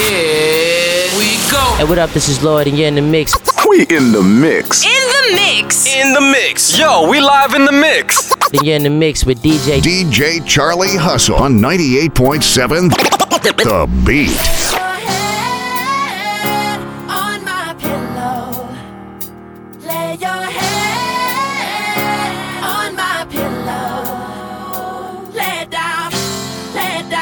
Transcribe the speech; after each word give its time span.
Here 0.00 1.08
we 1.18 1.36
go. 1.50 1.60
Hey, 1.76 1.84
what 1.84 1.98
up? 1.98 2.10
This 2.10 2.28
is 2.28 2.42
Lloyd, 2.42 2.66
and 2.66 2.78
you're 2.78 2.88
in 2.88 2.94
the 2.94 3.02
mix. 3.02 3.34
We 3.68 3.82
in 3.82 4.12
the 4.12 4.22
mix. 4.22 4.84
In 4.84 4.90
the 4.90 5.32
mix. 5.36 5.86
In 5.86 6.12
the 6.14 6.20
mix. 6.20 6.78
Yo, 6.78 7.08
we 7.08 7.20
live 7.20 7.54
in 7.54 7.66
the 7.66 7.72
mix. 7.72 8.30
And 8.52 8.62
you're 8.62 8.76
in 8.76 8.82
the 8.82 8.90
mix 8.90 9.24
with 9.26 9.42
DJ 9.42 9.80
DJ 9.80 10.44
Charlie 10.46 10.96
Hustle 10.96 11.36
on 11.36 11.58
98.7 11.58 12.88
The 13.62 13.86
Beat. 14.06 14.30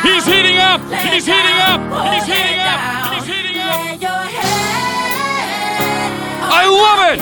He's 0.03 0.25
heating 0.27 0.59
up! 0.59 0.81
He's 1.13 1.27
heating 1.27 1.59
up! 1.61 1.78
And 1.99 2.15
he's 2.15 2.27
heating 2.31 2.61
up. 2.63 2.79
And 2.79 3.15
he's 3.15 3.27
heating 3.27 3.59
up. 3.59 3.79
I 6.51 6.63
love 6.65 7.01
it. 7.13 7.21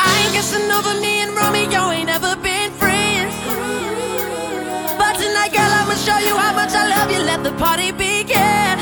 I 0.00 0.08
ain't 0.22 0.32
guessing 0.32 0.70
over 0.72 0.94
me 1.00 1.20
and 1.22 1.36
Romeo 1.36 1.90
ain't 1.90 2.08
ever 2.10 2.34
been 2.36 2.70
friends. 2.80 3.34
But 4.98 5.14
tonight, 5.20 5.52
girl, 5.52 5.70
I'ma 5.80 5.94
show 5.94 6.18
you 6.18 6.34
how 6.34 6.52
much 6.54 6.72
I 6.72 6.88
love 6.88 7.10
you. 7.12 7.20
Let 7.22 7.44
the 7.44 7.52
party 7.60 7.92
begin. 7.92 8.78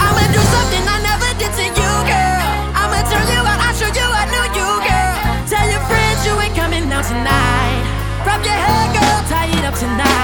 I'ma 0.00 0.24
do 0.32 0.42
something 0.54 0.84
I 0.88 0.98
never 1.04 1.30
did 1.38 1.52
to 1.52 1.66
you, 1.68 1.92
girl. 2.10 2.46
I'ma 2.80 2.98
turn 3.10 3.26
you 3.28 3.42
out. 3.44 3.60
I'll 3.60 3.76
show 3.76 3.90
you 3.92 4.06
I 4.08 4.24
know 4.32 4.46
you, 4.56 4.68
girl. 4.88 5.16
Tell 5.50 5.66
your 5.68 5.84
friends 5.86 6.24
you 6.26 6.34
ain't 6.40 6.56
coming 6.56 6.90
out 6.90 7.04
tonight. 7.04 7.82
Wrap 8.24 8.42
your 8.42 8.56
hair, 8.56 8.86
girl. 8.96 9.18
Tie 9.28 9.52
it 9.52 9.64
up 9.64 9.74
tonight 9.74 10.15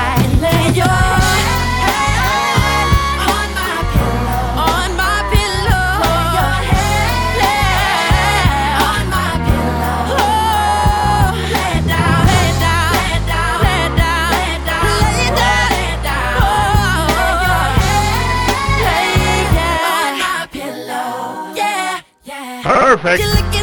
perfect. 23.03 23.62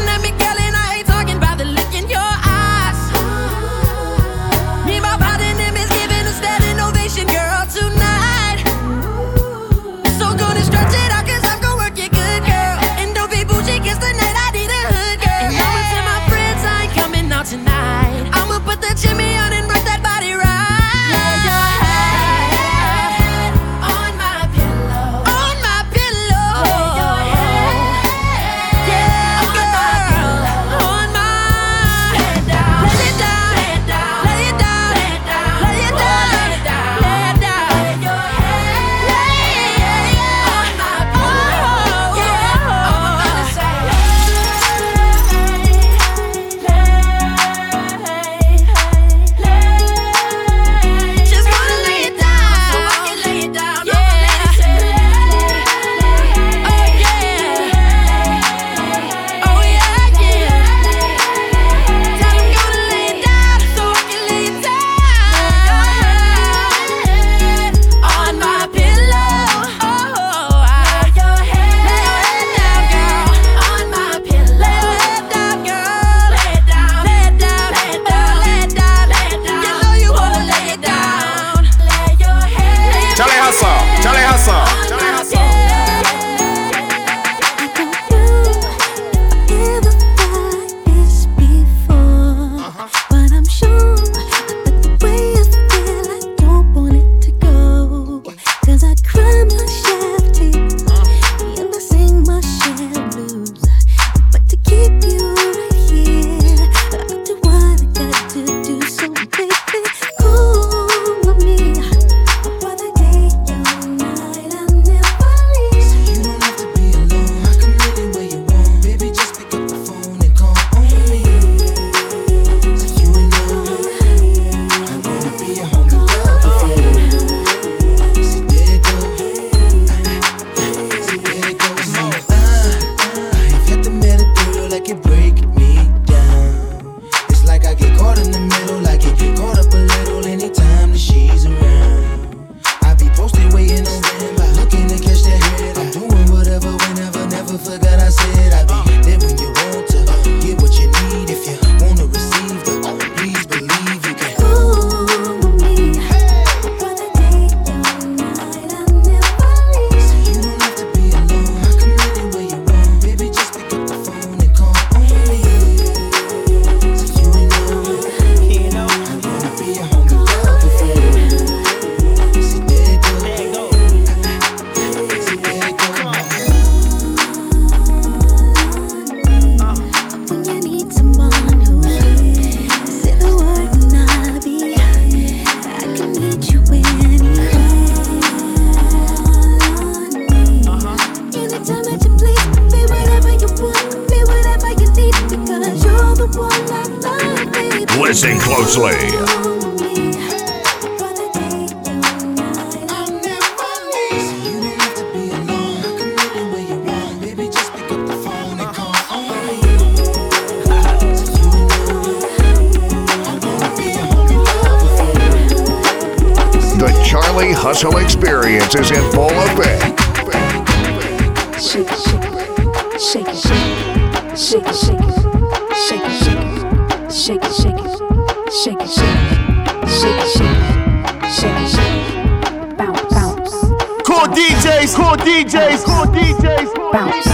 DJs, 234.80 234.96
cool 234.96 235.16
DJs, 235.18 235.84
cool 235.84 236.06
DJs. 236.06 236.92
bounce, 236.94 237.28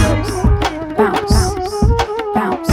bounce, 0.96 1.30
bounce. 2.34 2.68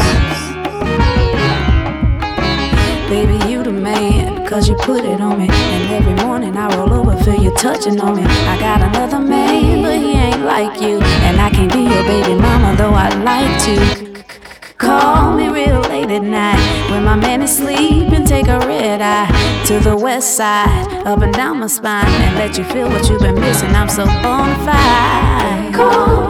Baby, 3.08 3.52
you 3.52 3.62
the 3.62 3.72
man, 3.72 4.48
cause 4.48 4.68
you 4.68 4.76
put 4.78 5.06
it 5.06 5.22
on 5.22 5.38
me. 5.38 5.48
And 5.48 5.92
every 5.92 6.26
morning 6.26 6.58
I 6.58 6.76
roll 6.76 6.92
over, 6.92 7.16
feel 7.24 7.40
you 7.40 7.54
touching 7.54 8.02
on 8.02 8.16
me. 8.16 8.24
I 8.24 8.60
got 8.60 8.82
another 8.82 9.20
man, 9.20 9.84
but 9.84 10.00
he 10.00 10.14
ain't 10.14 10.44
like 10.44 10.82
you. 10.82 11.00
And 11.22 11.40
I 11.40 11.52
can't 11.52 11.72
be 11.72 11.84
your 11.84 12.04
baby 12.06 12.34
mama, 12.34 12.76
though 12.76 12.96
I'd 12.96 13.24
like 13.24 13.62
to. 13.66 14.24
Call 14.80 15.36
me 15.36 15.50
real 15.50 15.83
late 15.94 16.10
at 16.10 16.24
night 16.24 16.90
when 16.90 17.04
my 17.04 17.16
man 17.16 17.42
is 17.44 17.56
sleeping. 17.56 18.26
Take 18.26 18.48
a 18.48 18.60
red 18.60 19.00
eye 19.02 19.30
to 19.68 19.80
the 19.80 19.96
west 19.96 20.36
side, 20.36 20.88
up 21.06 21.22
and 21.22 21.34
down 21.34 21.60
my 21.60 21.68
spine, 21.68 22.08
and 22.26 22.36
let 22.36 22.58
you 22.58 22.64
feel 22.64 22.90
what 22.90 23.08
you've 23.10 23.22
been 23.22 23.40
missing. 23.40 23.70
I'm 23.76 23.90
so 23.90 24.04
on 24.04 24.50
fire. 24.66 25.72
Call 25.72 26.23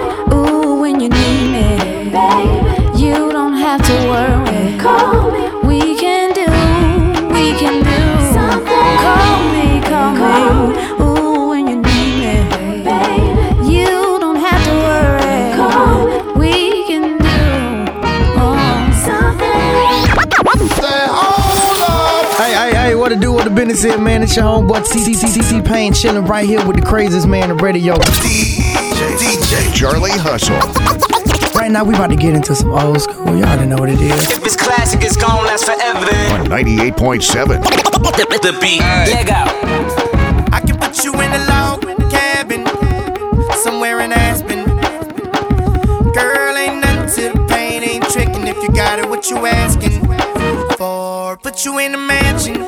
what 23.43 23.49
to 23.49 23.55
do 23.55 23.65
with 23.65 23.67
the 23.67 23.73
business 23.73 23.83
here, 23.83 23.97
man? 23.97 24.23
It's 24.23 24.35
your 24.35 24.45
homeboy 24.45 24.85
TCCC 24.87 25.65
Payne 25.65 25.93
chilling 25.93 26.25
right 26.25 26.47
here 26.47 26.65
with 26.65 26.77
the 26.77 26.81
craziest 26.81 27.27
man 27.27 27.51
in 27.51 27.57
radio. 27.57 27.95
DJ 27.95 29.17
DJ 29.17 29.73
Charlie 29.73 30.11
Hustle. 30.11 30.55
Right 31.59 31.71
now, 31.71 31.83
we 31.83 31.93
about 31.93 32.07
to 32.07 32.15
get 32.15 32.35
into 32.35 32.55
some 32.55 32.71
old 32.71 33.01
school. 33.01 33.25
Y'all 33.35 33.45
already 33.45 33.67
know 33.67 33.77
what 33.77 33.89
it 33.89 34.01
is. 34.01 34.31
If 34.31 34.45
it's 34.45 34.55
classic, 34.55 35.03
it's 35.03 35.17
gonna 35.17 35.47
last 35.47 35.65
forever. 35.65 36.05
On 36.33 36.45
98.7. 36.47 37.61
The 38.41 38.57
beat. 38.59 38.81
Leg 38.81 39.29
out. 39.29 39.49
I 40.53 40.59
can 40.59 40.77
put 40.77 41.03
you 41.03 41.13
in 41.13 41.31
a 41.31 41.45
log 41.47 41.81
cabin 42.11 42.65
somewhere 43.63 43.99
in 44.01 44.11
Aspen. 44.11 44.65
Girl, 46.13 46.57
ain't 46.57 46.81
nothing 46.81 47.31
to 47.31 47.37
the 47.37 47.45
pain, 47.47 47.83
ain't 47.83 48.03
tricking 48.09 48.47
if 48.47 48.57
you 48.57 48.69
got 48.69 48.99
it. 48.99 49.09
What 49.09 49.29
you 49.29 49.45
asking 49.45 50.05
for? 50.77 51.37
Put 51.37 51.65
you 51.65 51.79
in 51.79 51.93
a 51.93 51.97
mansion 51.97 52.67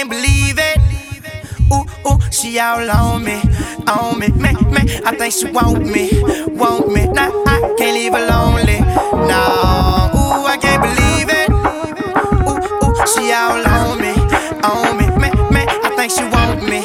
can't 0.00 0.10
believe 0.10 0.58
it. 0.58 0.78
Ooh, 1.70 1.84
ooh, 2.08 2.18
she 2.30 2.58
all 2.58 2.90
on 2.90 3.22
me, 3.22 3.42
on 3.86 4.18
me, 4.18 4.28
me, 4.28 4.54
me. 4.72 4.82
I 5.04 5.14
think 5.14 5.34
she 5.34 5.50
want 5.50 5.84
me, 5.84 6.08
want 6.56 6.90
me. 6.90 7.06
Nah, 7.06 7.30
I 7.46 7.74
can't 7.76 7.94
leave 7.94 8.14
her 8.14 8.26
lonely. 8.26 8.80
No, 9.28 10.08
ooh, 10.16 10.46
I 10.46 10.56
can't 10.58 10.80
believe 10.80 11.28
it. 11.28 11.50
Ooh, 12.48 12.56
ooh, 12.82 13.06
she 13.12 13.30
all 13.32 13.60
on 13.60 14.00
me, 14.00 14.14
on 14.64 14.96
me, 14.96 15.06
me, 15.20 15.28
me. 15.52 15.66
I 15.68 15.92
think 15.96 16.12
she 16.12 16.24
want 16.32 16.64
me, 16.64 16.80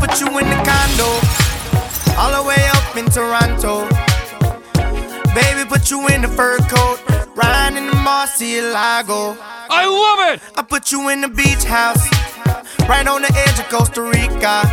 put 0.00 0.20
you 0.22 0.38
in 0.38 0.48
the 0.48 0.56
condo, 0.64 1.10
all 2.18 2.32
the 2.32 2.48
way 2.48 2.64
up 2.72 2.96
in 2.96 3.04
Toronto. 3.10 3.86
Baby, 5.34 5.68
put 5.68 5.90
you 5.90 6.08
in 6.08 6.22
the 6.22 6.28
fur 6.28 6.56
coat, 6.60 6.98
riding 7.36 7.76
in 7.76 7.86
the 7.88 7.96
Murcielago. 7.96 9.36
I 9.68 9.84
love 9.84 10.32
it! 10.32 10.40
I 10.56 10.62
put 10.62 10.90
you 10.90 11.10
in 11.10 11.20
the 11.20 11.28
beach 11.28 11.64
house, 11.64 12.08
right 12.88 13.06
on 13.06 13.20
the 13.20 13.32
edge 13.46 13.58
of 13.60 13.68
Costa 13.68 14.00
Rica. 14.00 14.64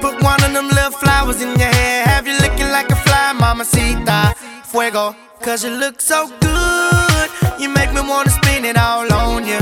Put 0.00 0.22
one 0.22 0.42
of 0.42 0.52
them 0.54 0.68
little 0.68 0.92
flowers 0.92 1.42
in 1.42 1.50
your 1.58 1.68
hair, 1.68 2.04
have 2.06 2.26
you 2.26 2.38
looking 2.38 2.70
like 2.70 2.90
a 2.90 2.96
fly, 2.96 3.03
mamacita. 3.34 4.34
Fuego, 4.64 5.14
cause 5.40 5.64
you 5.64 5.70
look 5.70 6.00
so 6.00 6.28
good. 6.40 7.30
You 7.58 7.68
make 7.68 7.92
me 7.92 8.00
wanna 8.00 8.30
spin 8.30 8.64
it 8.64 8.76
all 8.76 9.12
on 9.12 9.46
you. 9.46 9.58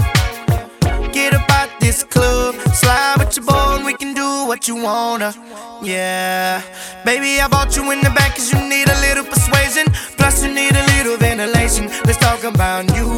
Get 1.12 1.34
up 1.34 1.50
out 1.50 1.68
this 1.80 2.04
club, 2.04 2.54
slide 2.72 3.16
with 3.18 3.36
your 3.36 3.44
boy, 3.46 3.76
and 3.76 3.84
we 3.84 3.94
can 3.94 4.14
do 4.14 4.46
what 4.46 4.66
you 4.68 4.76
wanna. 4.76 5.34
Yeah, 5.82 6.62
baby, 7.04 7.40
I 7.40 7.48
bought 7.48 7.76
you 7.76 7.90
in 7.90 8.00
the 8.00 8.10
back 8.10 8.36
cause 8.36 8.52
you 8.52 8.60
need 8.60 8.88
a 8.88 8.98
little 9.00 9.24
persuasion. 9.24 9.86
Plus, 10.16 10.42
you 10.44 10.52
need 10.54 10.74
a 10.74 10.84
little 10.96 11.16
ventilation. 11.18 11.88
Let's 12.06 12.18
talk 12.18 12.44
about 12.44 12.84
you 12.96 13.08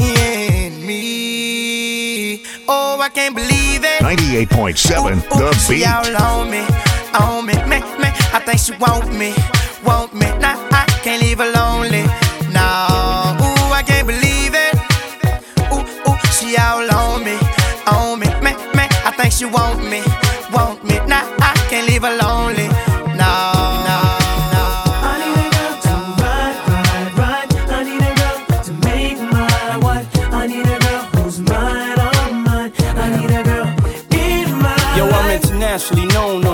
and 0.00 0.86
me. 0.86 2.42
Oh, 2.68 3.00
I 3.00 3.08
can't 3.08 3.34
believe 3.34 3.82
it. 3.84 4.00
98.7 4.02 5.16
Ooh, 5.16 5.38
The 5.38 5.50
Beat. 5.68 6.87
On 7.22 7.46
me, 7.46 7.54
me, 7.70 7.78
me. 8.02 8.08
I 8.32 8.40
think 8.44 8.58
she 8.58 8.72
want 8.76 9.12
me, 9.12 9.34
want 9.84 10.14
me. 10.14 10.26
Nah, 10.38 10.56
I 10.70 10.84
can't 11.02 11.22
leave 11.22 11.38
her 11.38 11.50
lonely. 11.52 12.04
Nah, 12.52 13.36
ooh, 13.40 13.72
I 13.72 13.82
can't 13.86 14.06
believe 14.06 14.54
it. 14.54 14.74
Ooh, 15.72 15.84
ooh, 16.08 16.18
she 16.36 16.56
all 16.56 16.88
on 16.90 17.24
me, 17.24 17.36
on 17.86 18.20
me, 18.20 18.28
me, 18.44 18.52
me. 18.76 18.84
I 19.04 19.12
think 19.16 19.32
she 19.32 19.44
want 19.44 19.80
me, 19.84 20.02
want 20.52 20.82
me. 20.84 20.96
Nah, 21.06 21.24
I 21.40 21.54
can't 21.70 21.86
leave 21.88 22.02
her 22.02 22.16
lonely. 22.16 22.68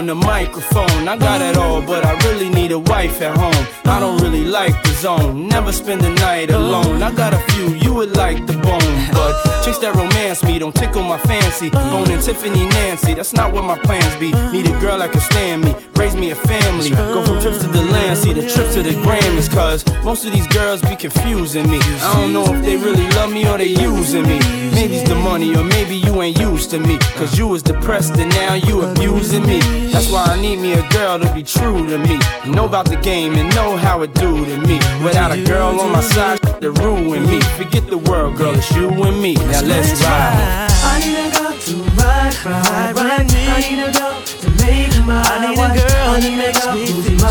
On 0.05 0.09
the 0.09 0.27
microphone. 0.27 1.09
I 1.09 1.17
got 1.17 1.41
it 1.41 1.57
all, 1.57 1.81
but 1.81 2.05
I 2.05 2.13
really 2.29 2.51
need 2.65 2.73
a 2.73 2.79
wife 2.79 3.21
at 3.21 3.37
home. 3.37 3.67
I 3.85 4.01
don't 4.01 4.23
really 4.23 4.45
like 4.45 4.75
the 4.85 4.93
zone, 4.95 5.49
never 5.49 5.71
spend 5.71 6.01
the 6.01 6.09
night 6.09 6.51
alone. 6.51 7.03
I 7.03 7.13
got 7.13 7.35
a 7.35 7.39
few 7.53 7.69
you 7.75 7.93
would 7.93 8.17
like 8.17 8.47
the 8.47 8.55
bone, 8.55 8.97
but 9.13 9.33
chicks 9.63 9.79
that 9.79 9.95
romance 9.95 10.43
me 10.43 10.59
don't 10.59 10.75
tickle 10.75 11.03
my 11.03 11.19
fancy. 11.19 11.69
Boning 11.69 12.21
Tiffany 12.21 12.65
Nancy, 12.69 13.13
that's 13.13 13.35
not 13.35 13.53
what 13.53 13.65
my 13.65 13.79
plans 13.81 14.17
be. 14.17 14.33
Need 14.53 14.67
a 14.67 14.81
girl 14.81 14.99
that 14.99 15.13
can 15.13 15.21
stand 15.21 15.65
me, 15.65 15.75
raise 15.97 16.17
me 16.17 16.31
a 16.31 16.35
family. 16.35 16.91
Go 16.91 17.23
from 17.27 17.39
trips 17.43 17.59
to 17.59 17.69
the 17.69 17.83
land, 17.83 18.17
see 18.17 18.33
the 18.33 18.49
trip 18.49 18.71
to 18.73 18.83
the 18.83 18.95
Grammys, 19.05 19.51
cause 19.53 19.85
most 20.03 20.25
of 20.25 20.33
these 20.33 20.47
girls 20.49 20.81
be 20.81 20.97
confusing 20.97 21.69
me. 21.71 21.79
I 22.01 22.15
don't 22.15 22.33
know 22.33 22.47
if 22.55 22.65
they 22.65 22.77
really 22.77 23.09
love 23.11 23.31
me 23.31 23.47
or 23.47 23.59
they 23.59 23.69
using 23.69 24.23
me. 24.23 24.39
Maybe 24.73 24.97
it's 24.97 25.09
the 25.09 25.15
money, 25.15 25.55
or 25.55 25.65
maybe 25.65 25.97
you 25.97 26.23
ain't 26.23 26.39
used 26.39 26.71
to 26.71 26.79
me. 26.79 26.99
Cause 27.19 27.39
you 27.39 27.47
was 27.47 27.63
depressed 27.63 28.17
and 28.17 28.31
now 28.31 28.55
you 28.55 28.83
abusing 28.83 29.47
me. 29.47 29.61
That's 29.93 30.11
why 30.11 30.25
I 30.25 30.41
need 30.41 30.59
me 30.59 30.73
a 30.73 30.89
girl 30.91 31.19
to 31.21 31.33
be 31.35 31.43
true 31.43 31.87
to 31.89 31.99
me 31.99 32.19
know 32.55 32.67
about 32.67 32.87
the 32.89 32.97
game 32.97 33.35
and 33.35 33.55
know 33.55 33.77
how 33.77 34.03
it 34.03 34.15
do 34.15 34.45
to 34.45 34.59
me. 34.59 34.79
Without 35.05 35.33
a 35.33 35.43
girl 35.43 35.81
on 35.81 35.93
my 35.93 36.01
side, 36.01 36.41
to 36.61 36.71
ruin 36.71 37.27
me. 37.27 37.41
Forget 37.59 37.87
the 37.89 37.99
world, 37.99 38.37
girl, 38.37 38.55
it's 38.55 38.71
you 38.73 38.89
and 38.89 39.21
me. 39.21 39.35
Now 39.35 39.63
let's 39.63 40.01
ride. 40.03 40.69
I 40.83 41.01
need 41.01 41.19
a 41.19 41.31
girl 41.37 41.53
to 41.53 41.75
ride, 41.99 42.35
ride, 42.45 42.97
ride 42.97 43.33
me. 43.33 43.47
I 43.49 43.61
need 43.61 43.83
a 43.83 43.93
girl 43.93 44.23
to 44.23 44.49
make 44.63 44.95
my 45.07 45.23
I 45.23 45.47
need 45.47 45.59
a 45.59 45.69
girl 45.79 46.15
that 46.21 46.35
makes 46.39 46.67
me 46.75 46.87
feel 47.03 47.19
so 47.19 47.29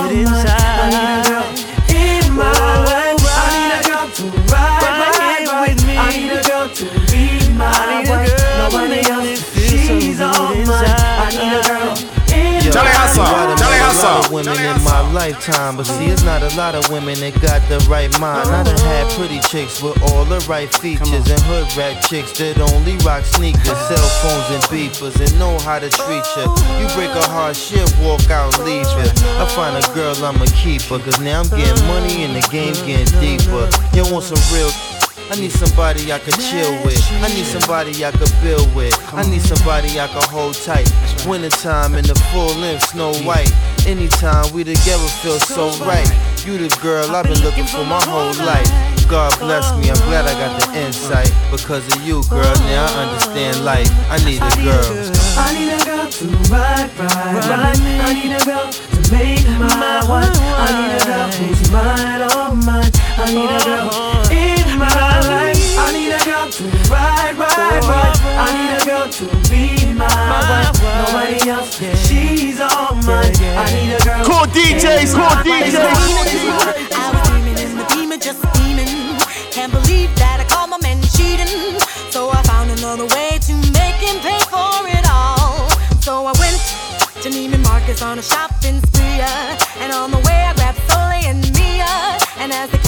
good 0.00 0.12
inside. 0.12 0.80
I 0.80 0.90
need 0.96 1.10
a 1.12 1.28
girl 1.28 1.46
in 1.90 2.24
my 2.34 2.52
ride, 2.88 3.24
me. 13.16 13.60
I 13.60 13.63
lot 14.04 14.26
of 14.26 14.32
women 14.32 14.58
in 14.60 14.84
my 14.84 15.00
lifetime, 15.12 15.76
but 15.76 15.86
see, 15.86 16.06
it's 16.06 16.22
not 16.22 16.42
a 16.42 16.54
lot 16.56 16.74
of 16.74 16.88
women 16.90 17.18
that 17.20 17.34
got 17.40 17.64
the 17.68 17.78
right 17.88 18.12
mind. 18.20 18.48
I 18.48 18.62
done 18.62 18.76
had 18.84 19.08
pretty 19.16 19.40
chicks 19.48 19.82
with 19.82 19.96
all 20.12 20.24
the 20.24 20.44
right 20.48 20.68
features, 20.68 21.24
and 21.30 21.40
hood 21.48 21.64
rat 21.76 22.04
chicks 22.04 22.36
that 22.38 22.60
only 22.60 22.96
rock 22.98 23.24
sneakers, 23.24 23.80
cell 23.88 24.08
phones, 24.20 24.48
and 24.52 24.62
beepers, 24.68 25.16
and 25.20 25.32
know 25.38 25.58
how 25.64 25.78
to 25.78 25.88
treat 25.88 26.24
you. 26.36 26.46
You 26.76 26.86
break 26.94 27.10
a 27.16 27.24
heart, 27.32 27.56
shit, 27.56 27.88
walk 28.00 28.28
out 28.30 28.52
leave 28.60 28.86
it. 29.00 29.12
I 29.40 29.48
find 29.56 29.72
a 29.76 29.84
girl, 29.94 30.14
I'ma 30.24 30.46
keep 30.52 30.82
her, 30.92 30.98
cause 30.98 31.20
now 31.20 31.40
I'm 31.40 31.48
getting 31.48 31.86
money 31.86 32.24
and 32.24 32.36
the 32.36 32.46
game 32.52 32.74
getting 32.84 33.08
deeper. 33.20 33.68
You 33.96 34.04
want 34.12 34.24
some 34.24 34.40
real. 34.52 34.70
I 35.32 35.40
need 35.40 35.52
somebody 35.52 36.12
I 36.12 36.18
could 36.18 36.38
chill 36.38 36.70
with. 36.84 37.00
I 37.24 37.28
need 37.32 37.46
somebody 37.46 38.04
I 38.04 38.10
could 38.12 38.30
build 38.42 38.72
with. 38.74 38.94
I 39.14 39.22
need 39.28 39.40
somebody 39.40 39.98
I 39.98 40.06
could 40.08 40.28
hold 40.28 40.54
tight. 40.54 40.86
Wintertime 41.26 41.94
in 41.94 42.04
the 42.04 42.14
full 42.30 42.54
length, 42.56 42.90
snow 42.90 43.14
white. 43.24 43.50
Anytime 43.86 44.50
we 44.54 44.64
together 44.64 45.08
feel 45.20 45.38
so 45.38 45.68
right. 45.84 46.08
You 46.46 46.56
the 46.56 46.74
girl 46.80 47.14
I've 47.14 47.24
been 47.24 47.40
looking 47.40 47.66
for 47.66 47.84
my 47.84 48.02
whole 48.04 48.32
life. 48.44 48.66
God 49.08 49.38
bless 49.38 49.76
me, 49.76 49.90
I'm 49.90 50.00
glad 50.08 50.24
I 50.24 50.32
got 50.40 50.58
the 50.58 50.80
insight. 50.80 51.30
Because 51.50 51.84
of 51.94 52.02
you, 52.02 52.22
girl, 52.30 52.54
now 52.64 52.86
I 52.88 53.04
understand 53.04 53.62
life. 53.64 53.90
I 54.08 54.16
need 54.24 54.40
a 54.40 54.52
girl. 54.64 54.88
I 55.36 55.52
need 55.52 55.68
a 55.68 55.84
girl 55.84 56.08
to 56.08 56.26
ride, 56.48 56.90
ride, 56.98 57.44
ride. 57.44 57.76
I 57.76 58.12
need 58.14 58.32
a 58.32 58.44
girl 58.44 58.72
to 58.72 59.12
make 59.12 59.44
my 59.60 60.00
wife. 60.08 60.32
I 60.32 60.72
need 60.80 60.96
a 60.96 61.04
girl 61.04 61.28
who's 61.36 61.70
mine, 61.70 62.22
all 62.32 62.56
mine. 62.56 62.90
I 63.20 63.34
need 63.34 63.50
a 63.50 63.64
girl 63.64 64.23
girl 66.34 66.50
to 66.50 66.64
ride, 66.90 67.34
ride, 67.38 67.84
ride. 67.86 68.18
I 68.42 68.48
need 68.58 68.72
a 68.74 68.84
girl 68.84 69.08
to 69.08 69.24
be 69.50 69.92
my 69.94 70.06
wife. 70.50 70.74
Nobody 70.82 71.50
else, 71.50 71.78
she's 72.06 72.60
all 72.60 72.94
mine. 73.06 73.34
I 73.38 73.66
need 73.74 73.94
a 73.94 74.00
girl. 74.02 74.24
Cool 74.26 74.46
DJs, 74.50 75.14
cool 75.14 75.34
DJs. 75.46 75.78
I 75.78 77.06
was 77.14 77.28
dreaming 77.28 77.58
in 77.58 77.76
the 77.78 77.86
beamer, 77.94 78.16
just 78.18 78.40
steaming. 78.50 78.90
Can't 79.54 79.72
believe 79.72 80.10
that 80.16 80.40
I 80.42 80.44
caught 80.50 80.68
my 80.68 80.78
man 80.82 81.00
cheating. 81.14 81.78
So 82.10 82.30
I 82.30 82.42
found 82.42 82.70
another 82.70 83.06
way 83.14 83.38
to 83.48 83.54
make 83.78 83.98
him 84.02 84.18
pay 84.20 84.40
for 84.50 84.74
it 84.90 85.06
all. 85.10 85.70
So 86.02 86.26
I 86.26 86.34
went 86.42 86.58
to 87.22 87.30
Neiman 87.30 87.62
Marcus 87.62 88.02
on 88.02 88.18
a 88.18 88.22
shopping 88.22 88.80
spree. 88.86 89.20
uh, 89.20 89.56
And 89.80 89.92
on 89.92 90.10
the 90.10 90.18
way 90.18 90.40
I 90.50 90.52
grabbed 90.54 90.78
Soleil 90.90 91.30
and 91.30 91.42
Mia. 91.54 92.18
And 92.42 92.52
as 92.52 92.70
the 92.70 92.78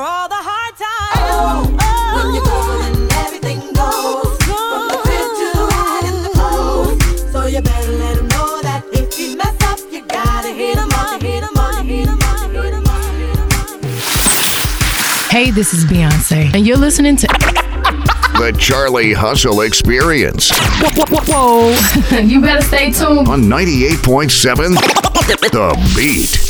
all 0.00 0.28
the 0.28 0.34
hard 0.36 0.74
times. 0.76 1.30
Oh, 1.32 1.76
oh. 1.80 2.14
When 2.16 2.34
you 2.34 2.42
go, 2.42 2.58
then 2.80 2.94
everything 3.26 3.58
goes. 3.72 4.36
From 4.44 4.88
the 4.88 4.98
crib 5.04 5.28
to 5.40 5.46
the 5.58 5.64
ride 5.70 6.04
and 6.10 6.24
the 6.24 6.30
clothes. 6.34 7.32
So 7.32 7.46
you 7.46 7.60
better 7.62 7.92
let 7.92 8.18
him 8.18 8.28
know 8.28 8.60
that 8.62 8.84
if 8.92 9.12
he 9.14 9.36
mess 9.36 9.56
up, 9.62 9.78
you 9.90 10.04
gotta 10.06 10.48
hit 10.48 10.76
him 10.78 10.90
up, 10.92 11.20
hit 11.22 11.42
him 11.44 11.56
up, 11.56 11.84
hit 11.84 12.08
him 12.08 12.18
up, 12.22 12.50
hit 12.50 12.72
him 12.74 12.86
up, 12.86 13.04
hit 13.14 13.36
him 13.36 13.48
up. 13.48 15.30
Hey, 15.30 15.50
this 15.50 15.72
is 15.74 15.84
Beyonce, 15.84 16.52
and 16.54 16.66
you're 16.66 16.76
listening 16.78 17.16
to. 17.16 17.26
The 18.40 18.56
Charlie 18.58 19.12
Hustle 19.12 19.60
Experience 19.60 20.50
Whoa, 20.80 21.04
whoa, 21.10 21.74
Whoa, 22.10 22.18
you 22.20 22.40
better 22.40 22.62
stay 22.62 22.90
tuned. 22.90 23.28
on 23.28 23.42
98.7 23.42 24.76
The 25.52 25.92
Beat. 25.94 26.49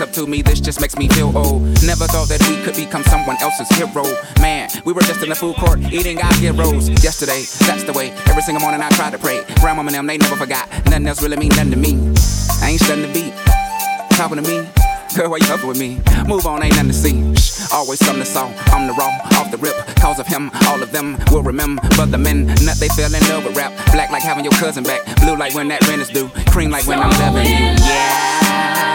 Up 0.00 0.12
to 0.12 0.26
me, 0.26 0.40
this 0.42 0.60
just 0.60 0.80
makes 0.80 0.96
me 0.96 1.08
feel 1.08 1.36
old. 1.36 1.62
Never 1.84 2.06
thought 2.06 2.28
that 2.28 2.40
we 2.48 2.62
could 2.64 2.76
become 2.76 3.02
someone 3.04 3.36
else's 3.40 3.68
hero. 3.76 4.04
Man, 4.40 4.70
we 4.84 4.92
were 4.92 5.02
just 5.02 5.22
in 5.22 5.28
the 5.28 5.34
food 5.34 5.56
court 5.56 5.80
eating 5.92 6.20
our 6.20 6.32
heroes. 6.34 6.88
Yesterday, 7.02 7.44
that's 7.66 7.84
the 7.84 7.92
way. 7.92 8.10
Every 8.26 8.42
single 8.42 8.62
morning 8.62 8.80
I 8.80 8.88
try 8.90 9.10
to 9.10 9.18
pray. 9.18 9.44
Grandma 9.60 9.82
and 9.82 9.90
them, 9.90 10.06
they 10.06 10.18
never 10.18 10.36
forgot. 10.36 10.68
Nothing 10.86 11.06
else 11.06 11.22
really 11.22 11.36
mean 11.36 11.50
nothing 11.50 11.72
to 11.72 11.76
me. 11.76 11.96
I 12.62 12.70
ain't 12.70 12.80
studying 12.80 13.08
to 13.08 13.12
beat. 13.12 13.34
Talking 14.16 14.42
to 14.42 14.48
me. 14.48 14.68
Girl, 15.16 15.30
why 15.30 15.38
you 15.38 15.46
fucking 15.46 15.68
with 15.68 15.78
me? 15.78 16.00
Move 16.26 16.46
on, 16.46 16.62
ain't 16.62 16.76
nothing 16.76 16.88
to 16.88 16.94
see. 16.94 17.34
Shh, 17.34 17.72
always 17.72 17.98
something 17.98 18.24
to. 18.24 18.40
I'm 18.72 18.86
the 18.86 18.94
raw, 18.94 19.10
off 19.38 19.50
the 19.50 19.58
rip. 19.58 19.74
Cause 19.96 20.18
of 20.20 20.26
him, 20.26 20.50
all 20.66 20.82
of 20.82 20.92
them 20.92 21.18
will 21.30 21.42
remember. 21.42 21.82
The 22.06 22.18
men, 22.18 22.46
nut, 22.64 22.76
they 22.78 22.88
fell 22.88 23.12
in 23.12 23.20
love 23.28 23.44
with 23.44 23.56
rap. 23.56 23.72
Black 23.92 24.10
like 24.10 24.22
having 24.22 24.44
your 24.44 24.54
cousin 24.54 24.84
back. 24.84 25.04
Blue 25.20 25.36
like 25.36 25.54
when 25.54 25.68
that 25.68 25.86
rent 25.88 26.00
is 26.00 26.08
due. 26.08 26.28
Cream 26.50 26.70
like 26.70 26.86
when 26.86 27.00
I'm 27.00 27.10
loving 27.10 27.44
you. 27.44 27.50
Yeah. 27.52 28.89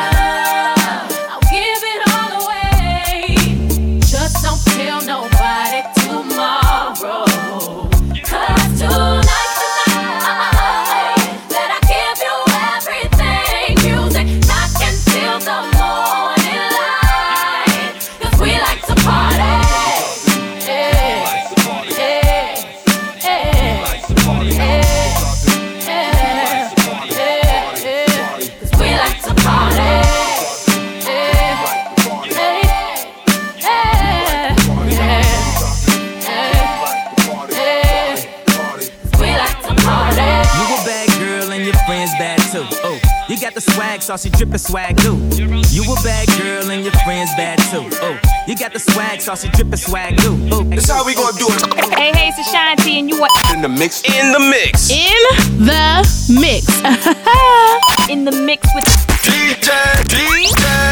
Got 44.06 44.20
the 44.20 44.20
saucy 44.20 44.30
drippin' 44.30 44.60
swag 44.60 44.98
too. 44.98 45.18
You 45.34 45.82
a 45.82 45.96
bad 46.04 46.28
girl 46.38 46.70
and 46.70 46.84
your 46.84 46.94
friends 47.02 47.32
bad 47.38 47.58
too. 47.74 47.90
Oh, 48.04 48.20
you 48.48 48.56
got 48.56 48.72
the 48.72 48.78
swag, 48.78 49.20
saucy 49.20 49.50
drippin' 49.50 49.78
swag 49.78 50.16
too. 50.18 50.38
Oh, 50.52 50.64
That's 50.64 50.92
how 50.92 51.04
we 51.04 51.16
gonna 51.16 51.36
do 51.40 51.48
it. 51.50 51.74
Hey, 51.98 52.12
hey, 52.14 52.28
it's 52.30 52.38
Ashanti, 52.38 53.00
and 53.00 53.10
you 53.10 53.18
are 53.24 53.30
In 53.52 53.64
the 53.64 53.70
mix. 53.70 54.04
In 54.06 54.32
the 54.32 54.40
mix. 54.40 54.92
in 54.92 55.18
the 55.58 56.06
mix. 56.30 56.70
in 58.12 58.26
the 58.26 58.32
mix 58.32 58.68
with 58.76 58.86
DJ, 59.26 59.74
DJ 60.14 60.86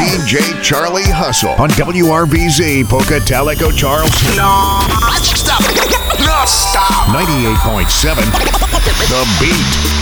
DJ 0.00 0.62
Charlie 0.62 1.02
Hustle 1.04 1.50
on 1.60 1.68
WRVZ 1.70 2.84
Pocatalico, 2.84 3.70
Charleston. 3.76 4.34
No, 4.34 4.80
stop. 5.20 5.60
No, 6.24 6.40
stop. 6.46 7.04
98.7 7.12 8.16
The 9.12 9.26
Beat. 9.44 9.95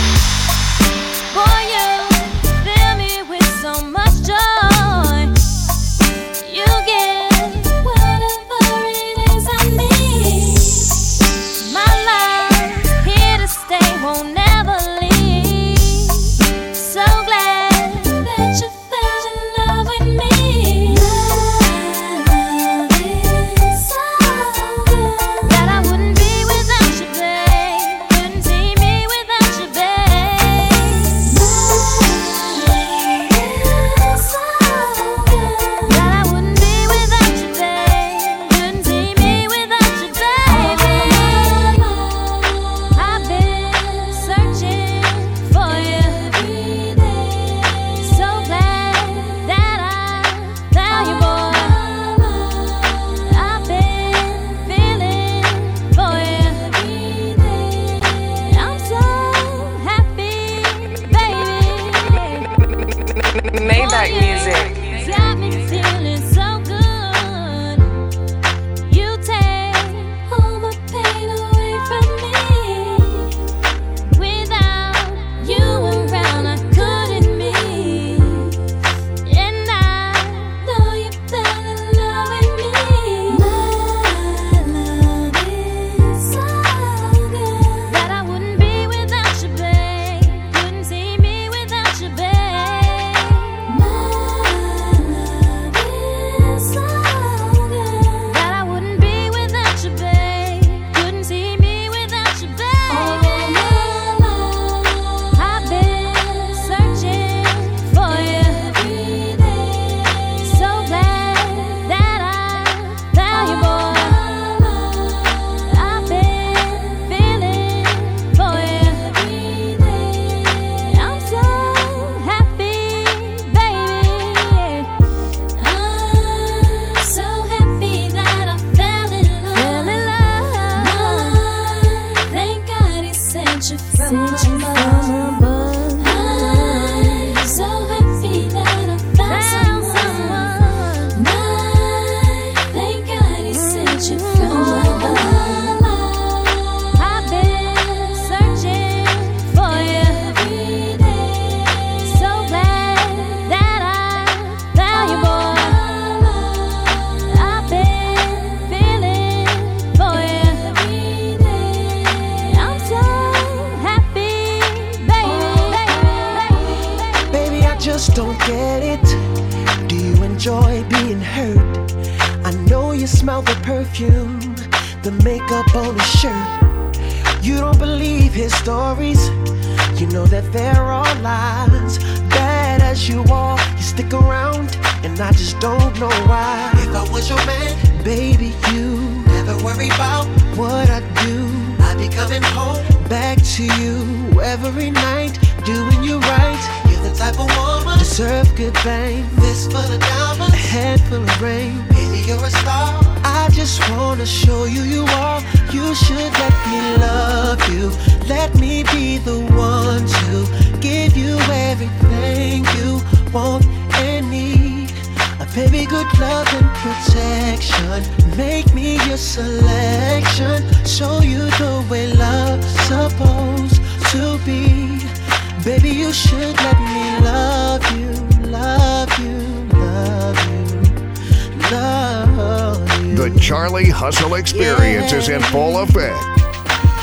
The 233.25 233.39
Charlie 233.39 233.89
Hustle 233.89 234.35
Experience 234.35 235.11
is 235.11 235.29
in 235.29 235.41
full 235.41 235.79
effect. 235.79 236.15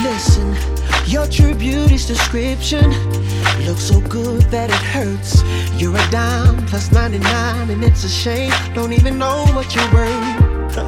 Listen, 0.03 0.55
your 1.05 1.27
true 1.27 1.53
beauty's 1.53 2.07
description 2.07 2.89
looks 3.67 3.83
so 3.83 4.01
good 4.03 4.43
that 4.43 4.71
it 4.71 4.83
hurts. 4.95 5.43
You're 5.83 5.97
a 5.97 6.11
dime 6.13 6.65
plus 6.67 6.93
99, 6.93 7.71
and 7.71 7.83
it's 7.83 8.05
a 8.05 8.09
shame. 8.09 8.53
Don't 8.73 8.93
even 8.93 9.19
know 9.19 9.47
what 9.47 9.75
you're 9.75 9.93
worth. 9.93 10.79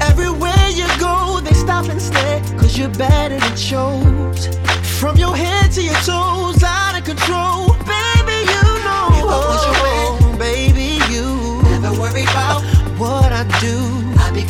Everywhere 0.00 0.68
you 0.72 0.86
go, 0.98 1.40
they 1.44 1.52
stop 1.52 1.84
and 1.90 2.00
stare, 2.00 2.40
cause 2.58 2.78
you're 2.78 2.88
bad 2.88 3.32
and 3.32 3.44
it 3.52 3.58
shows. 3.58 4.48
From 4.98 5.18
your 5.18 5.36
head 5.36 5.72
to 5.72 5.82
your 5.82 6.00
toes, 6.08 6.62
out 6.64 6.96
of 6.96 7.04
control. 7.04 7.76
Baby, 7.84 8.48
you 8.48 8.64
know. 8.88 9.12
If 9.12 9.28
I 9.28 9.40
was 9.44 9.62
your 9.62 9.76
oh, 9.76 10.18
man, 10.22 10.38
baby, 10.38 11.04
you 11.12 11.60
never 11.68 11.92
worry 12.00 12.22
about 12.22 12.62
what 12.98 13.30
I 13.30 13.44
do. 13.60 13.99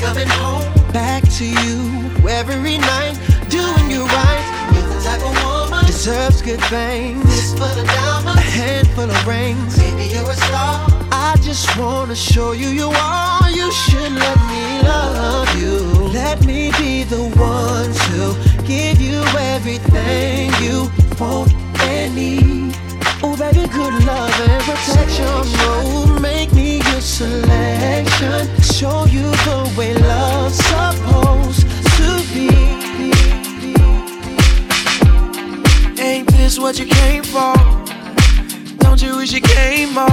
Coming 0.01 0.29
home 0.29 0.93
back 0.93 1.23
to 1.37 1.45
you 1.45 2.11
every 2.27 2.79
night, 2.79 3.21
doing 3.51 3.91
you 3.91 4.07
right. 4.07 4.71
You're 4.73 4.89
the 4.89 5.01
type 5.05 5.21
of 5.21 5.45
woman 5.45 5.85
deserves 5.85 6.41
good 6.41 6.61
things. 6.65 7.23
This 7.25 7.53
full 7.53 7.65
of 7.65 7.87
diamonds, 7.87 8.41
a 8.41 8.43
handful 8.43 9.11
of 9.11 9.27
rings. 9.27 9.79
Baby, 9.79 10.15
you're 10.15 10.31
a 10.31 10.35
star. 10.35 10.87
I 11.13 11.37
just 11.43 11.77
wanna 11.77 12.17
show 12.17 12.53
you 12.53 12.69
you 12.69 12.89
are. 12.89 13.51
You 13.51 13.71
should 13.73 14.13
let 14.13 14.39
me 14.49 14.81
love 14.89 15.61
you. 15.61 15.77
Let 16.15 16.47
me 16.47 16.73
be 16.79 17.05
the 17.05 17.23
one 17.37 17.93
to 18.09 18.65
give 18.65 19.03
you 19.03 19.21
everything 19.53 20.51
you 20.63 20.91
want 21.19 21.53
and 21.83 22.15
need. 22.15 22.90
Oh, 23.23 23.37
baby, 23.37 23.69
good 23.69 24.05
love 24.05 24.41
and 24.49 24.63
protection. 24.65 25.27
Oh, 25.29 26.19
make 26.23 26.53
me 26.55 26.77
your 26.77 27.01
selection. 27.03 28.49
Show 28.63 29.05
you 29.07 29.31
the 29.45 29.75
way 29.77 29.93
love's 29.93 30.57
supposed 30.57 31.67
to 31.99 32.23
be. 32.33 32.49
Ain't 36.03 36.29
this 36.33 36.59
what 36.59 36.79
you 36.79 36.87
came 36.87 37.23
for? 37.23 37.53
Don't 38.79 39.03
you 39.03 39.17
wish 39.17 39.33
you 39.33 39.43
came 39.43 39.93
more? 39.93 40.09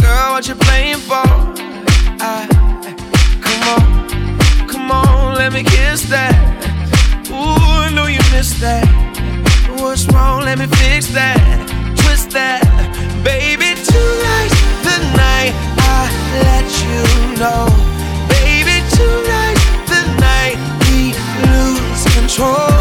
Girl, 0.00 0.32
what 0.32 0.48
you 0.48 0.54
playing 0.54 0.98
for? 0.98 1.26
I, 2.18 2.48
come 3.42 3.62
on, 3.74 4.68
come 4.68 4.90
on, 4.90 5.34
let 5.34 5.52
me 5.52 5.62
kiss 5.62 6.08
that. 6.08 6.34
Ooh, 7.28 7.84
I 7.84 7.90
know 7.94 8.06
you 8.06 8.20
missed 8.32 8.58
that. 8.62 8.86
What's 9.80 10.06
wrong? 10.06 10.44
Let 10.44 10.58
me 10.58 10.66
fix 10.66 11.08
that. 11.08 11.73
Twist 12.04 12.30
that, 12.30 12.60
baby. 13.24 13.74
Tonight's 13.74 14.60
the 14.84 14.98
night 15.16 15.54
I 15.80 16.12
let 16.44 16.68
you 16.84 17.00
know, 17.40 17.64
baby. 18.28 18.84
Tonight's 18.92 19.64
the 19.88 20.02
night 20.20 20.58
we 20.84 21.16
lose 21.48 22.04
control, 22.12 22.76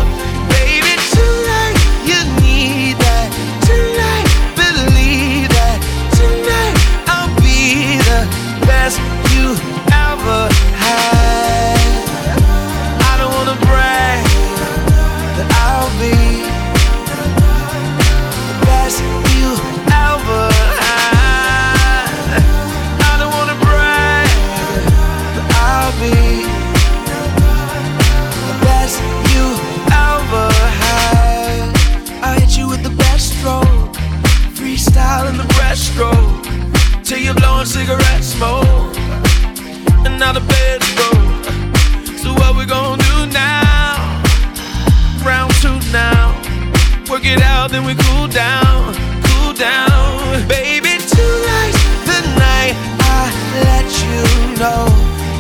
down, 48.34 48.96
cool 49.26 49.54
down. 49.54 50.48
Baby, 50.48 50.98
tonight's 50.98 51.84
the 52.10 52.20
night 52.40 52.74
I 53.00 53.30
let 53.62 53.86
you 54.02 54.24
know. 54.58 54.90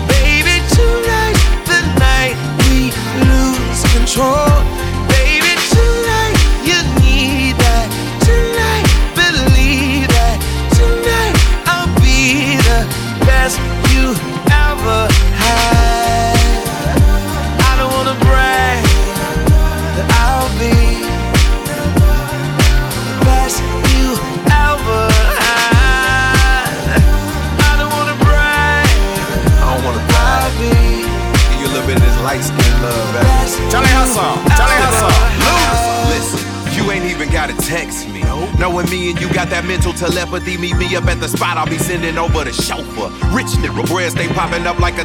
Baby, 0.07 0.61
tonight's 0.69 1.43
the 1.67 1.81
night 1.97 2.35
we 2.69 2.93
lose 3.25 3.83
control. 3.95 4.52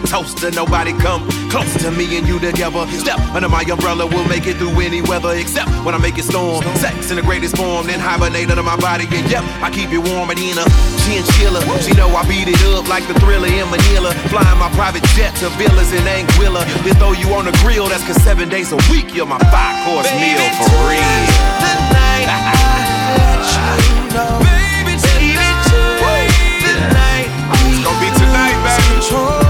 Toaster. 0.09 0.51
Nobody 0.51 0.92
come 0.97 1.29
close 1.53 1.71
to 1.85 1.90
me 1.90 2.16
and 2.16 2.27
you 2.27 2.40
together. 2.40 2.87
Step 2.97 3.21
under 3.37 3.49
my 3.49 3.62
umbrella, 3.62 4.07
we'll 4.07 4.27
make 4.27 4.47
it 4.47 4.57
through 4.57 4.81
any 4.81 5.03
weather, 5.03 5.37
except 5.37 5.68
when 5.85 5.94
I 5.94 5.99
make 5.99 6.16
it 6.16 6.25
storm. 6.25 6.64
Sex 6.77 7.11
in 7.11 7.16
the 7.16 7.23
greatest 7.23 7.57
form, 7.57 7.87
then 7.87 8.01
hibernate 8.01 8.51
under 8.51 8.62
my 8.62 8.77
body. 8.77 9.05
And 9.12 9.29
yep, 9.31 9.44
I 9.61 9.71
keep 9.71 9.92
it 9.92 10.01
warm 10.01 10.31
and 10.31 10.40
in 10.40 10.57
a 10.57 10.64
chinchilla. 11.05 11.61
She 11.85 11.92
know 11.92 12.09
I 12.16 12.25
beat 12.27 12.49
it 12.49 12.61
up 12.73 12.88
like 12.88 13.07
the 13.07 13.14
thriller 13.21 13.49
in 13.49 13.68
Manila. 13.68 14.14
Flying 14.33 14.59
my 14.59 14.71
private 14.73 15.05
jet 15.12 15.37
to 15.44 15.53
villas 15.61 15.92
in 15.92 16.05
Anguilla. 16.09 16.64
Then 16.85 16.97
throw 16.97 17.12
you 17.12 17.29
on 17.37 17.44
the 17.44 17.53
grill, 17.61 17.88
that's 17.88 18.05
cause 18.09 18.21
seven 18.25 18.49
days 18.49 18.73
a 18.73 18.81
week, 18.88 19.14
you're 19.14 19.29
my 19.29 19.38
five 19.53 19.77
course 19.85 20.09
meal 20.16 20.40
for 20.57 20.73
real. 20.88 21.05
the 21.61 21.75
night 21.92 22.29
I 22.33 22.40
let 23.21 23.44
you 23.85 23.97
know. 24.16 24.40
Baby, 24.40 24.97
tonight, 24.97 25.68
the 26.64 26.73
night 26.97 27.29
It's 27.61 27.85
gonna 27.85 28.01
be 28.01 28.09
tonight, 28.16 28.57
baby. 28.64 28.88
Baby, 28.88 29.47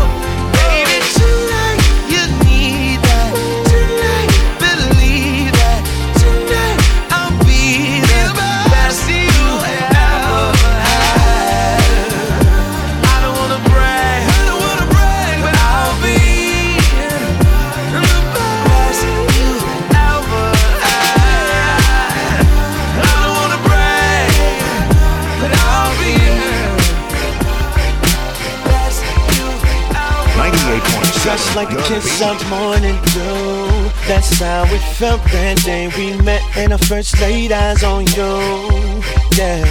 like 31.55 31.71
the 31.71 31.83
kiss 31.83 32.11
some 32.19 32.39
morning 32.49 32.99
dew. 33.13 33.69
That's 34.07 34.39
how 34.39 34.65
it 34.65 34.83
felt 34.97 35.23
that 35.33 35.63
day 35.65 35.89
we 35.97 36.17
met 36.23 36.43
and 36.57 36.73
I 36.73 36.77
first 36.77 37.21
laid 37.21 37.53
eyes 37.53 37.85
on 37.85 38.07
you. 38.07 39.03
Yeah. 39.37 39.65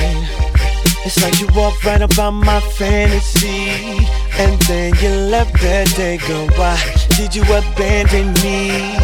It's 1.05 1.21
like 1.21 1.39
you 1.39 1.47
walked 1.55 1.83
right 1.85 2.01
about 2.01 2.31
my 2.31 2.59
fantasy. 2.59 4.05
And 4.39 4.61
then 4.63 4.93
you 5.01 5.09
left 5.31 5.53
that 5.61 5.87
day, 5.95 6.17
girl. 6.27 6.47
Why 6.57 6.77
did 7.15 7.33
you 7.33 7.43
abandon 7.43 8.33
me? 8.43 8.97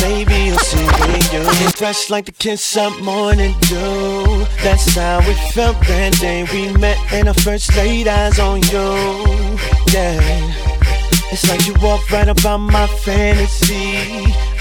Maybe 0.00 0.34
you'll 0.46 0.58
see 0.58 0.84
when 0.84 1.22
you're 1.32 1.70
fresh 1.72 2.10
like 2.10 2.26
the 2.26 2.32
kiss 2.32 2.62
some 2.62 3.02
morning 3.02 3.54
dew. 3.62 4.46
That's 4.62 4.94
how 4.94 5.20
it 5.20 5.52
felt 5.52 5.78
that 5.86 6.18
day 6.20 6.46
we 6.52 6.72
met 6.78 6.98
and 7.12 7.28
I 7.28 7.32
first 7.32 7.76
laid 7.76 8.08
eyes 8.08 8.38
on 8.38 8.62
you. 8.62 9.58
Yeah. 9.92 10.71
It's 11.32 11.48
like 11.48 11.66
you 11.66 11.72
walked 11.80 12.12
right 12.12 12.28
about 12.28 12.58
my 12.58 12.86
fantasy. 12.86 13.96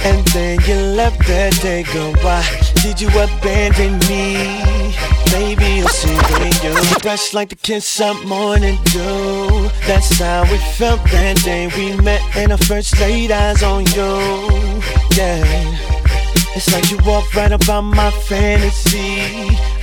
And 0.06 0.26
then 0.28 0.58
you 0.66 0.76
left 0.96 1.20
that 1.28 1.54
day, 1.62 1.84
girl. 1.84 2.14
Why 2.24 2.42
did 2.82 3.02
you 3.02 3.10
abandon 3.10 4.00
me? 4.08 4.64
Maybe 5.34 5.66
you'll 5.66 5.90
see 5.90 6.16
when 6.40 6.54
you're 6.64 6.82
fresh 7.02 7.34
like 7.34 7.50
the 7.50 7.56
kiss 7.58 7.86
some 7.86 8.26
morning 8.26 8.80
dew. 8.86 9.70
That's 9.86 10.18
how 10.18 10.44
it 10.46 10.64
felt 10.78 11.04
that 11.12 11.42
day 11.44 11.68
we 11.76 11.98
met 12.02 12.22
and 12.38 12.54
I 12.54 12.56
first 12.56 12.98
laid 13.02 13.32
eyes 13.32 13.64
on 13.64 13.86
you. 13.88 14.82
Yeah. 15.20 15.44
It's 16.56 16.72
like 16.72 16.90
you 16.90 16.98
walked 17.06 17.36
right 17.36 17.52
about 17.52 17.82
my 17.82 18.12
fantasy. 18.12 19.20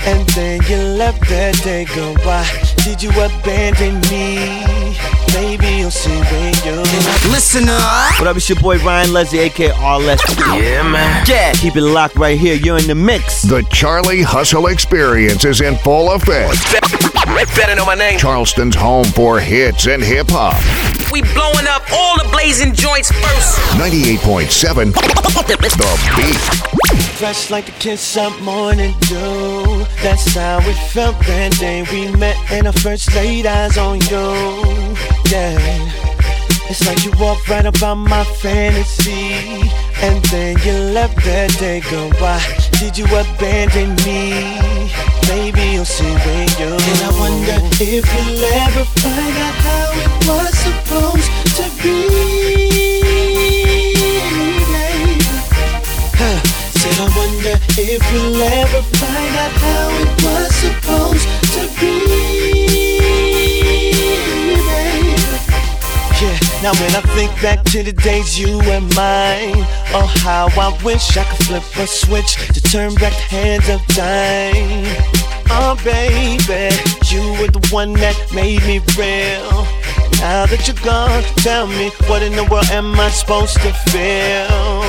And 0.06 0.26
then 0.30 0.62
you 0.68 0.78
left 0.96 1.20
that 1.28 1.54
day, 1.62 1.84
girl. 1.84 2.14
Why 2.24 2.48
did 2.82 3.02
you 3.02 3.10
abandon 3.10 4.00
me? 4.08 5.17
Maybe 5.34 5.66
you'll 5.68 5.90
see 5.90 6.10
when 6.10 6.54
you're 6.64 6.76
Listen 7.30 7.68
up. 7.68 8.18
What 8.18 8.26
up, 8.28 8.36
it's 8.36 8.48
your 8.48 8.60
boy 8.60 8.78
Ryan 8.78 9.12
Leslie, 9.12 9.40
aka 9.40 9.70
RLS. 9.70 10.20
Yeah, 10.60 10.82
man. 10.82 11.24
Yeah. 11.26 11.52
Keep 11.54 11.76
it 11.76 11.82
locked 11.82 12.16
right 12.16 12.38
here. 12.38 12.54
You're 12.54 12.78
in 12.78 12.86
the 12.86 12.94
mix. 12.94 13.42
The 13.42 13.62
Charlie 13.72 14.22
Hustle 14.22 14.66
Experience 14.66 15.44
is 15.44 15.60
in 15.60 15.76
full 15.78 16.10
effect. 16.12 17.07
Better 17.58 17.74
know 17.74 17.86
my 17.86 17.96
name. 17.96 18.18
Charleston's 18.20 18.76
home 18.76 19.04
for 19.06 19.40
hits 19.40 19.88
and 19.88 20.00
hip 20.00 20.28
hop. 20.30 20.54
We 21.12 21.22
blowing 21.34 21.66
up 21.66 21.82
all 21.92 22.16
the 22.16 22.28
blazing 22.30 22.72
joints 22.72 23.10
first. 23.10 23.58
98.7 23.74 24.94
The 24.94 25.56
Beat. 26.16 26.98
Fresh 27.18 27.50
like 27.50 27.66
the 27.66 27.72
kiss 27.72 28.00
some 28.00 28.40
morning 28.44 28.94
dew. 29.00 29.84
That's 30.02 30.34
how 30.34 30.60
it 30.60 30.76
felt 30.92 31.18
that 31.26 31.52
day 31.58 31.84
we 31.90 32.10
met 32.16 32.36
and 32.52 32.68
I 32.68 32.70
first 32.70 33.12
laid 33.16 33.44
eyes 33.44 33.76
on 33.76 34.00
you. 34.02 34.94
Yeah. 35.28 35.58
It's 36.70 36.86
like 36.86 37.04
you 37.04 37.10
walked 37.18 37.48
right 37.48 37.66
about 37.66 37.96
my 37.96 38.22
fantasy. 38.22 39.34
And 40.00 40.24
then 40.26 40.56
you 40.64 40.72
left 40.94 41.16
that 41.24 41.50
day, 41.58 41.80
girl. 41.90 42.10
Why 42.20 42.38
did 42.78 42.96
you 42.96 43.06
abandon 43.06 43.96
me? 44.06 45.17
Maybe 45.28 45.60
you'll 45.72 45.84
see 45.84 46.04
when 46.04 46.48
you're 46.58 46.72
And 46.72 47.00
I 47.04 47.10
wonder 47.20 47.58
if 47.80 48.04
you'll 48.14 48.44
ever 48.64 48.84
find 49.02 49.36
out 49.46 49.56
how 49.66 49.86
it 50.04 50.12
was 50.26 50.52
supposed 50.66 51.30
to 51.56 51.64
be. 51.82 51.98
Huh. 56.16 56.38
Said 56.80 56.96
I 56.98 57.08
wonder 57.18 57.54
if 57.76 58.02
you'll 58.12 58.42
ever 58.42 58.82
find 59.00 59.34
out 59.44 59.52
how 59.64 59.88
it 60.02 60.10
was 60.24 60.54
supposed 60.54 61.28
to 61.52 61.62
be. 61.78 62.27
Now 66.62 66.72
when 66.80 66.94
I 66.94 67.02
think 67.14 67.30
back 67.40 67.62
to 67.72 67.82
the 67.82 67.92
days 67.92 68.38
you 68.38 68.60
and 68.62 68.84
mine, 68.94 69.62
oh 69.94 70.12
how 70.22 70.48
I 70.58 70.76
wish 70.84 71.16
I 71.16 71.24
could 71.24 71.44
flip 71.46 71.62
a 71.76 71.86
switch 71.86 72.36
to 72.52 72.60
turn 72.60 72.94
back 72.94 73.12
the 73.12 73.28
hands 73.36 73.68
of 73.68 73.80
time. 73.94 74.84
Oh 75.50 75.76
baby, 75.84 76.74
you 77.10 77.22
were 77.40 77.50
the 77.50 77.66
one 77.70 77.92
that 77.94 78.16
made 78.34 78.62
me 78.66 78.80
real. 78.98 79.66
Now 80.20 80.46
that 80.46 80.66
you're 80.66 80.84
gone, 80.84 81.22
tell 81.42 81.66
me 81.66 81.90
what 82.08 82.22
in 82.22 82.32
the 82.32 82.44
world 82.44 82.70
am 82.70 82.98
I 82.98 83.08
supposed 83.10 83.54
to 83.62 83.72
feel 83.90 84.82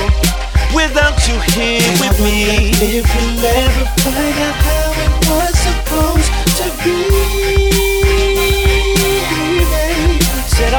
without 0.74 1.16
you 1.28 1.38
here 1.54 1.86
with 2.02 2.18
me? 2.18 2.74
If 2.82 3.06
you'll 3.14 3.46
ever 3.46 3.84
find 4.02 4.38
out 4.42 4.56
how 4.66 4.90
it 5.06 5.12
was 5.30 5.54
supposed 5.66 6.30
to 6.58 6.66
be. 6.84 7.49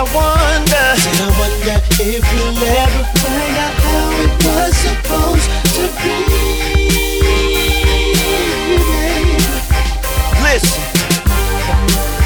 I 0.02 0.04
wonder, 0.18 0.86
said 0.98 1.14
I 1.22 1.30
wonder 1.38 1.78
if 2.02 2.26
you'll 2.34 2.58
ever 2.58 3.04
find 3.22 3.56
out 3.62 3.76
how 3.86 4.10
it 4.26 4.34
was 4.42 4.74
supposed 4.74 5.46
to 5.78 5.84
be. 6.02 6.18
Listen, 10.42 10.82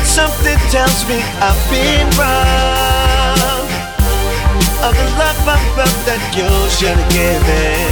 something 0.08 0.56
tells 0.72 1.04
me 1.12 1.20
I've 1.44 1.60
been 1.68 2.08
wrong. 2.16 3.68
Of 4.80 4.96
the 4.96 5.08
love 5.20 5.44
I 5.44 5.60
felt 5.76 6.00
that 6.08 6.24
you 6.32 6.48
should 6.72 6.96
have 6.96 7.12
given. 7.12 7.92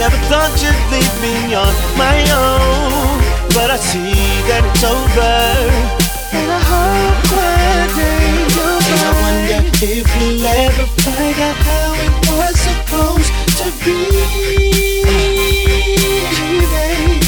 Never 0.00 0.16
thought 0.32 0.56
you'd 0.64 0.80
leave 0.88 1.16
me 1.20 1.52
on 1.52 1.74
my 2.00 2.24
own, 2.32 3.20
but 3.52 3.68
I 3.68 3.76
see 3.76 4.16
that 4.48 4.64
it's 4.64 4.82
over. 4.82 6.01
And 6.34 6.50
I 6.50 6.60
hope 6.64 7.28
one 7.36 7.90
day 7.96 8.24
you'll 8.56 8.80
And 8.90 9.00
I 9.04 9.12
wonder 9.20 9.60
if 9.84 10.06
you'll 10.16 10.46
ever 10.46 10.86
find 11.04 11.38
out 11.46 11.56
how 11.68 11.92
it 12.06 12.12
was 12.32 12.56
supposed 12.56 13.30
to 13.60 13.66
be. 13.84 13.98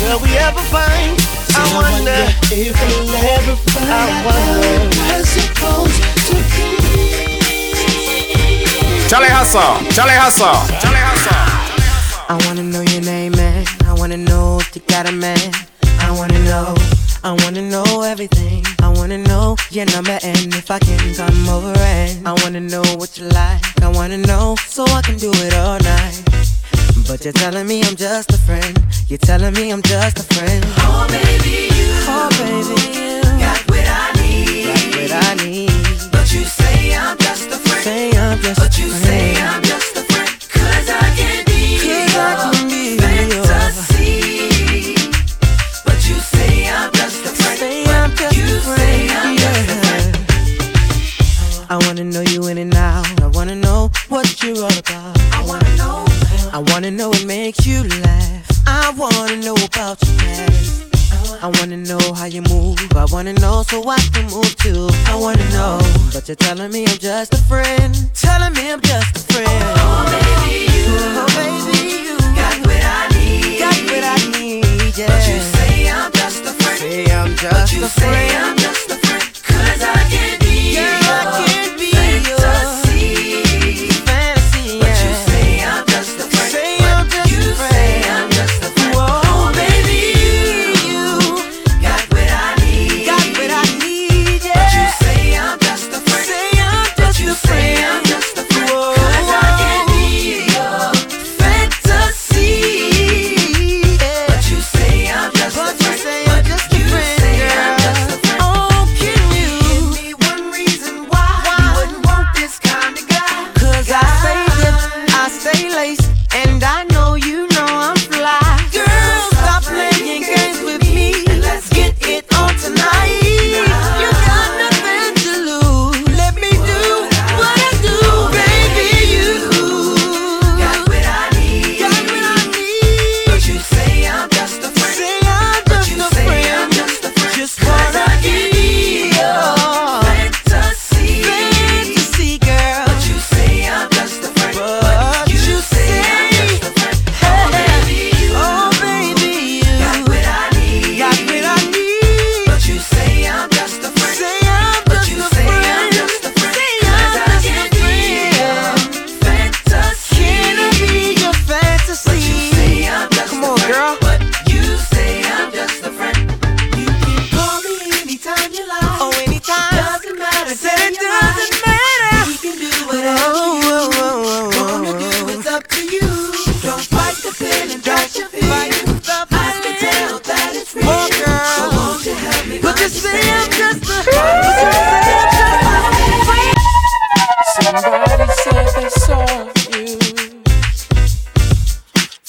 Will 0.01 0.19
we 0.21 0.31
ever 0.39 0.65
find? 0.73 1.13
I 1.57 1.65
wonder 1.77 2.21
if 2.51 2.77
you'll 2.81 3.15
ever 3.37 3.57
find 3.73 3.91
out 3.91 4.11
how 4.25 4.65
it 4.73 4.89
was 4.97 5.29
supposed 5.29 6.01
to 6.29 6.37
be. 6.55 6.65
Charlie 9.09 9.29
Hustle, 9.29 9.77
Charlie 9.93 10.17
Hustle, 10.17 10.57
Charlie 10.81 11.05
Hustle. 11.05 11.45
I 12.29 12.37
wanna 12.47 12.63
know 12.63 12.81
your 12.81 13.03
name, 13.03 13.33
man. 13.33 13.67
I 13.87 13.93
wanna 13.93 14.17
know 14.17 14.59
if 14.61 14.75
you 14.75 14.83
got 14.89 15.07
a 15.09 15.13
man. 15.13 15.53
I 16.05 16.11
wanna 16.11 16.39
know. 16.45 16.75
I 17.25 17.33
wanna 17.33 17.63
know 17.63 18.03
everything. 18.03 18.63
I 18.83 18.89
wanna 18.89 19.19
know 19.19 19.57
your 19.71 19.87
number 19.87 20.19
and 20.23 20.55
if 20.55 20.71
I 20.71 20.79
can 20.79 21.15
come 21.15 21.49
over 21.49 21.73
and 21.79 22.29
I 22.29 22.33
wanna 22.43 22.61
know 22.61 22.85
what 23.01 23.17
you 23.19 23.25
like. 23.29 23.63
I 23.83 23.89
wanna 23.89 24.19
know 24.19 24.57
so 24.69 24.85
I 24.85 25.01
can 25.01 25.17
do 25.17 25.31
it 25.33 25.55
all 25.55 25.79
night. 25.81 26.23
But 27.09 27.25
you're 27.25 27.33
telling 27.33 27.67
me 27.67 27.83
I'm 27.83 27.97
just 27.97 28.31
a 28.33 28.39
friend. 28.39 28.75
You're 29.09 29.25
telling 29.31 29.55
me 29.55 29.71
I'm 29.71 29.83
just 29.83 30.19
a 30.19 30.25
friend. 30.35 30.65
Oh 30.79 31.07
baby, 31.09 31.73
you. 31.75 31.89
Oh 32.07 32.29
baby, 32.39 32.84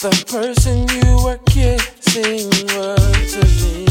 The 0.06 0.24
person 0.28 0.88
you 1.02 1.26
were 1.26 1.40
kissing 1.48 2.46
was 2.78 3.34
to 3.34 3.42
me, 3.66 3.88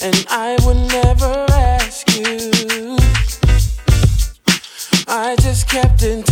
and 0.00 0.24
I 0.30 0.56
would 0.64 0.76
never 0.76 1.44
ask 1.50 2.06
you. 2.14 2.96
I 5.08 5.34
just 5.40 5.68
kept 5.68 6.04
it 6.04 6.25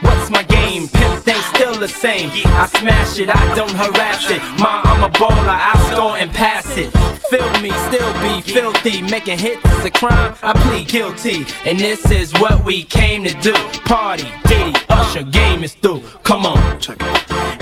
what's 0.00 0.30
my 0.30 0.42
game? 0.42 0.88
Pimp 0.88 1.28
ain't 1.28 1.44
still 1.54 1.74
the 1.74 1.88
same. 1.88 2.30
I 2.44 2.66
smash 2.66 3.18
it, 3.18 3.28
I 3.34 3.54
don't 3.54 3.70
harass 3.70 4.30
it. 4.30 4.40
Ma, 4.60 4.82
I'm 4.84 5.04
a 5.04 5.08
baller, 5.08 5.58
I 5.72 5.90
score 5.90 6.16
and 6.16 6.30
pass 6.30 6.76
it. 6.76 6.90
Feel 7.30 7.50
me, 7.62 7.70
still 7.88 8.12
be 8.20 8.42
filthy. 8.42 9.02
Making 9.02 9.38
hits 9.38 9.64
is 9.64 9.84
a 9.84 9.90
crime, 9.90 10.34
I 10.42 10.52
plead 10.52 10.88
guilty. 10.88 11.46
And 11.64 11.78
this 11.78 12.10
is 12.10 12.32
what 12.34 12.64
we 12.64 12.84
came 12.84 13.24
to 13.24 13.34
do. 13.40 13.54
Party, 13.84 14.28
Diddy, 14.46 14.78
Usher, 14.88 15.22
game 15.22 15.64
is 15.64 15.74
through. 15.74 16.02
Come 16.24 16.46
on. 16.46 16.80
Check 16.80 16.98
it. 17.00 17.61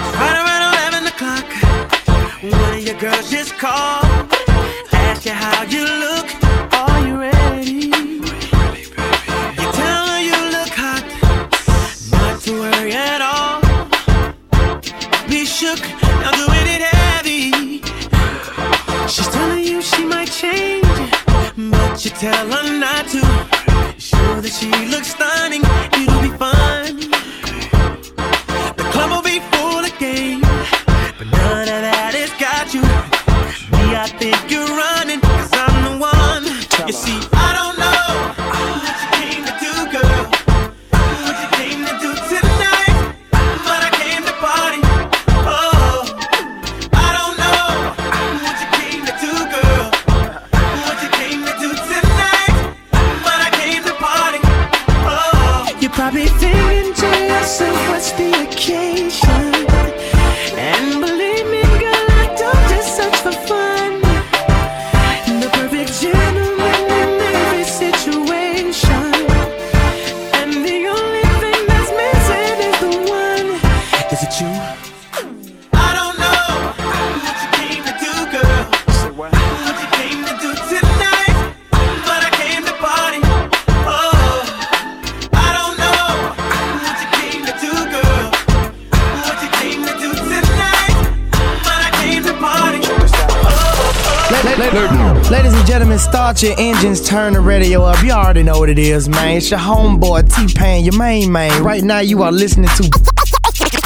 Your 96.43 96.55
engines, 96.59 97.07
turn 97.07 97.35
the 97.35 97.41
radio 97.41 97.83
up. 97.83 98.03
You 98.03 98.13
already 98.13 98.43
know 98.43 98.59
what 98.59 98.71
it 98.71 98.79
is, 98.79 99.11
man. 99.11 99.37
It's 99.37 99.51
your 99.51 99.61
homeboy, 99.61 100.35
T 100.35 100.55
Pain, 100.55 100.87
your 100.87 100.97
main 100.97 101.31
man. 101.31 101.63
Right 101.63 101.83
now, 101.83 101.99
you 101.99 102.23
are 102.23 102.33
listening 102.33 102.71
to 102.77 102.83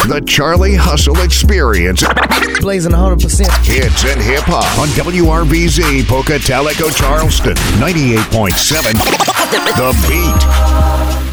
The 0.06 0.22
Charlie 0.24 0.76
Hustle 0.76 1.18
Experience. 1.20 2.04
Blazing 2.60 2.92
100%. 2.92 3.66
Hits 3.66 4.04
and 4.04 4.22
hip 4.22 4.44
hop 4.44 4.78
on 4.78 4.86
WRVZ 4.88 6.02
Pocatalico 6.02 6.94
Charleston 6.96 7.54
98.7. 7.54 8.92
the 9.76 11.18
Beat. 11.18 11.23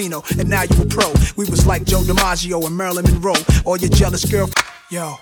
Casino. 0.00 0.22
And 0.38 0.48
now 0.48 0.62
you 0.62 0.82
a 0.82 0.86
pro. 0.86 1.12
We 1.36 1.44
was 1.50 1.66
like 1.66 1.84
Joe 1.84 2.00
DiMaggio 2.00 2.66
and 2.66 2.76
Marilyn 2.76 3.04
Monroe. 3.04 3.34
All 3.66 3.76
your 3.76 3.90
jealous 3.90 4.24
girl, 4.24 4.48
yo. 4.90 5.16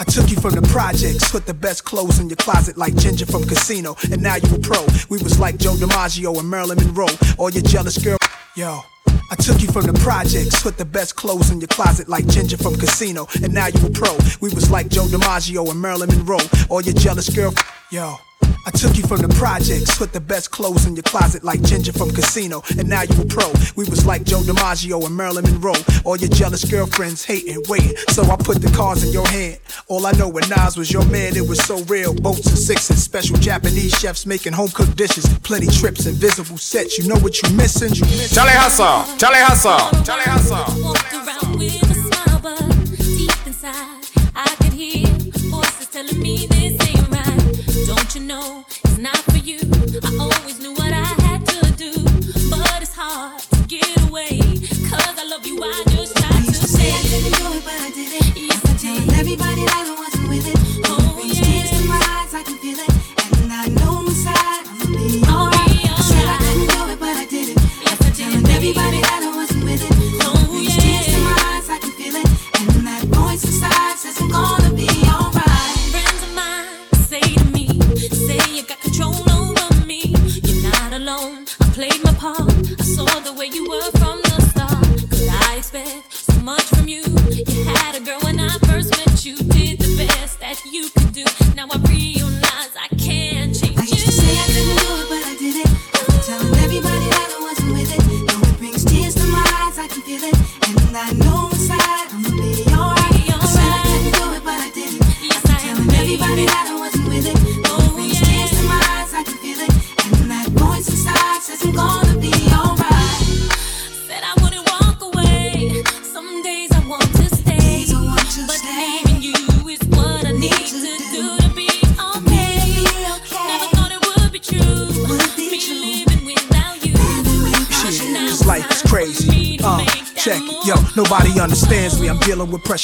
I 0.00 0.04
took 0.04 0.28
you 0.28 0.36
from 0.40 0.54
the 0.56 0.62
projects, 0.72 1.30
put 1.30 1.46
the 1.46 1.54
best 1.54 1.84
clothes 1.84 2.18
in 2.18 2.28
your 2.28 2.36
closet 2.36 2.76
like 2.76 2.96
Ginger 2.96 3.26
from 3.26 3.44
Casino. 3.44 3.94
And 4.10 4.22
now 4.22 4.34
you 4.36 4.56
a 4.56 4.58
pro. 4.58 4.84
We 5.08 5.22
was 5.22 5.38
like 5.38 5.58
Joe 5.58 5.74
DiMaggio 5.74 6.36
and 6.40 6.50
Marilyn 6.50 6.78
Monroe. 6.78 7.14
All 7.38 7.50
your 7.50 7.62
jealous 7.62 7.96
girl, 7.98 8.18
yo. 8.56 8.80
I 9.30 9.36
took 9.36 9.62
you 9.62 9.68
from 9.68 9.86
the 9.86 9.92
projects, 9.94 10.62
put 10.62 10.78
the 10.78 10.84
best 10.84 11.14
clothes 11.14 11.50
in 11.50 11.60
your 11.60 11.68
closet 11.68 12.08
like 12.08 12.26
Ginger 12.26 12.56
from 12.56 12.74
Casino. 12.74 13.28
And 13.42 13.54
now 13.54 13.68
you 13.68 13.86
a 13.86 13.90
pro. 13.90 14.16
We 14.40 14.52
was 14.52 14.68
like 14.70 14.88
Joe 14.88 15.04
DiMaggio 15.04 15.70
and 15.70 15.80
Marilyn 15.80 16.08
Monroe. 16.08 16.44
All 16.70 16.82
your 16.82 16.94
jealous 16.94 17.28
girl, 17.28 17.54
yo. 17.90 18.16
I 18.66 18.70
took 18.70 18.96
you 18.96 19.06
from 19.06 19.20
the 19.20 19.28
projects, 19.28 19.98
put 19.98 20.12
the 20.12 20.20
best 20.20 20.50
clothes 20.50 20.86
in 20.86 20.96
your 20.96 21.02
closet 21.02 21.44
like 21.44 21.62
Ginger 21.62 21.92
from 21.92 22.10
Casino. 22.10 22.62
And 22.78 22.88
now 22.88 23.02
you 23.02 23.20
a 23.20 23.26
pro. 23.26 23.52
We 23.76 23.84
was 23.84 24.06
like 24.06 24.24
Joe 24.24 24.40
DiMaggio 24.40 25.04
and 25.04 25.14
Marilyn 25.14 25.44
Monroe. 25.44 25.74
All 26.04 26.16
your 26.16 26.30
jealous 26.30 26.64
girlfriends 26.64 27.24
hating, 27.24 27.62
waiting. 27.68 27.96
So 28.08 28.22
I 28.24 28.36
put 28.36 28.62
the 28.62 28.72
cards 28.74 29.04
in 29.04 29.12
your 29.12 29.26
hand. 29.28 29.58
All 29.88 30.06
I 30.06 30.12
know 30.12 30.28
when 30.28 30.48
Nas 30.48 30.76
was 30.76 30.90
your 30.90 31.04
man, 31.06 31.36
it 31.36 31.46
was 31.46 31.62
so 31.64 31.82
real. 31.84 32.14
Boats 32.14 32.46
and 32.46 32.58
sixes, 32.58 33.02
special 33.02 33.36
Japanese 33.36 33.92
chefs 33.98 34.24
making 34.24 34.54
home 34.54 34.70
cooked 34.70 34.96
dishes. 34.96 35.26
Plenty 35.40 35.66
trips, 35.66 36.06
invisible 36.06 36.56
sets. 36.56 36.96
You 36.98 37.06
know 37.06 37.16
what 37.16 37.42
you 37.42 37.50
missing? 37.54 37.92
You 37.92 38.04
missing. 38.06 38.34
Charlie 38.34 38.52
Hustle, 38.52 39.04
Charlie 39.18 39.40
Hustle, 39.40 40.04
Charlie 40.04 40.24
Hustle. 40.24 42.03
Know 48.24 48.64
it's 48.68 48.98
not 48.98 49.16
for 49.18 49.36
you? 49.36 49.58
I 50.02 50.16
always 50.18 50.58
knew 50.58 50.72
what 50.72 50.92
I 50.92 51.04
had 51.24 51.46
to 51.46 51.72
do, 51.76 51.92
but 52.48 52.80
it's 52.80 52.94
hard 52.94 53.38
to 53.40 53.62
get 53.68 53.86
away. 54.08 54.38
Cause 54.88 55.18
I 55.18 55.26
love 55.28 55.46
you, 55.46 55.62
I 55.62 55.82
just 55.90 56.16
try 56.16 56.30
to 56.30 56.52
say 56.54 56.88
I 56.90 57.00
couldn't 57.02 57.34
do 57.38 57.58
it, 57.58 57.64
but 57.64 57.74
I 57.74 57.90
did 57.90 58.12
it. 58.12 58.36
Yes, 58.36 58.64
I 58.64 58.76
did. 58.76 59.12
Everybody 59.20 59.64
that 59.66 59.93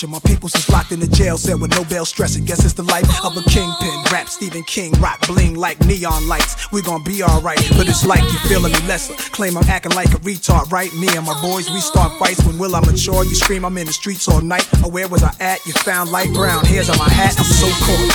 pressure. 0.00 0.12
My 0.12 0.20
people's 0.20 0.54
is 0.54 0.68
locked 0.68 0.92
in 0.92 1.00
the 1.00 1.06
jail 1.06 1.36
cell 1.36 1.58
with 1.58 1.70
no 1.70 1.84
bail 1.84 2.04
stressing. 2.04 2.44
Guess 2.44 2.64
it's 2.64 2.74
the 2.74 2.82
life 2.82 3.04
of 3.24 3.36
a 3.36 3.42
kingpin. 3.42 4.02
Rap 4.12 4.28
Stephen 4.28 4.62
King, 4.64 4.92
rock 5.00 5.26
bling 5.26 5.54
like 5.54 5.80
neon 5.84 6.28
lights. 6.28 6.70
We 6.72 6.82
gon' 6.82 7.02
be 7.04 7.22
alright, 7.22 7.58
but 7.76 7.88
it's 7.88 8.04
like 8.06 8.22
you 8.22 8.38
feeling 8.48 8.72
me 8.72 8.80
lesser. 8.86 9.14
Claim 9.32 9.56
I'm 9.56 9.68
acting 9.68 9.92
like 9.92 10.08
a 10.08 10.20
retard, 10.20 10.70
right? 10.72 10.92
Me 10.94 11.08
and 11.16 11.26
my 11.26 11.40
boys, 11.42 11.70
we 11.70 11.80
start 11.80 12.18
fights. 12.18 12.44
When 12.44 12.58
will 12.58 12.74
I 12.74 12.80
mature? 12.80 13.24
You 13.24 13.34
scream, 13.34 13.64
I'm 13.64 13.76
in 13.78 13.86
the 13.86 13.92
streets 13.92 14.28
all 14.28 14.40
night. 14.40 14.66
Oh, 14.84 14.88
where 14.88 15.08
was 15.08 15.22
I 15.22 15.34
at? 15.40 15.64
You 15.66 15.72
found 15.72 16.10
light 16.10 16.32
brown 16.32 16.64
hairs 16.64 16.88
on 16.88 16.98
my 16.98 17.08
hat. 17.08 17.34
I'm 17.38 17.44
so 17.44 17.68
cold. 17.84 18.10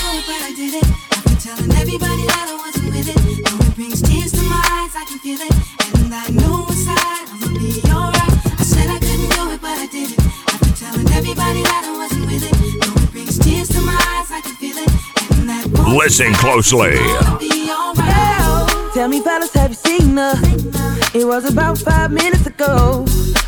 Listen 15.95 16.33
closely. 16.33 16.97
Tell 18.93 19.07
me, 19.07 19.21
fellas, 19.21 19.53
have 19.53 19.69
you 19.69 19.75
seen 19.75 20.17
her? 20.17 20.35
It 21.13 21.25
was 21.25 21.49
about 21.49 21.77
five 21.77 22.11
minutes 22.11 22.45
ago 22.45 23.05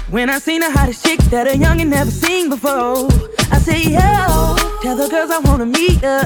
when 0.09 0.29
I 0.29 0.39
seen 0.39 0.61
the 0.61 0.71
hottest 0.71 1.05
chick 1.05 1.19
that 1.29 1.45
a 1.45 1.51
youngin' 1.51 1.87
never 1.87 2.09
seen 2.09 2.47
before. 2.49 3.09
I 3.51 3.59
say, 3.59 3.81
yo, 3.83 4.55
tell 4.81 4.95
the 4.95 5.09
girls 5.09 5.29
I 5.29 5.39
wanna 5.39 5.65
meet 5.65 5.99
her. 6.01 6.21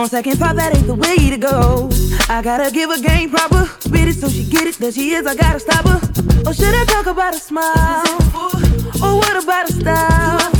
On 0.00 0.08
second 0.08 0.36
thought, 0.36 0.54
that 0.54 0.76
ain't 0.76 0.86
the 0.86 0.94
way 0.94 1.30
to 1.30 1.36
go. 1.36 1.90
I 2.28 2.40
gotta 2.40 2.70
give 2.70 2.90
her 2.90 3.02
game 3.02 3.28
proper, 3.28 3.66
spit 3.80 4.08
it 4.08 4.14
so 4.14 4.28
she 4.28 4.44
get 4.44 4.68
it. 4.68 4.76
There 4.76 4.92
she 4.92 5.14
is, 5.14 5.26
I 5.26 5.34
gotta 5.34 5.58
stop 5.58 5.84
her. 5.88 5.98
Or 6.46 6.54
should 6.54 6.72
I 6.72 6.84
talk 6.84 7.06
about 7.06 7.34
a 7.34 7.40
smile? 7.40 8.06
Or 9.02 9.16
what 9.18 9.42
about 9.42 9.68
a 9.68 9.72
style? 9.72 10.52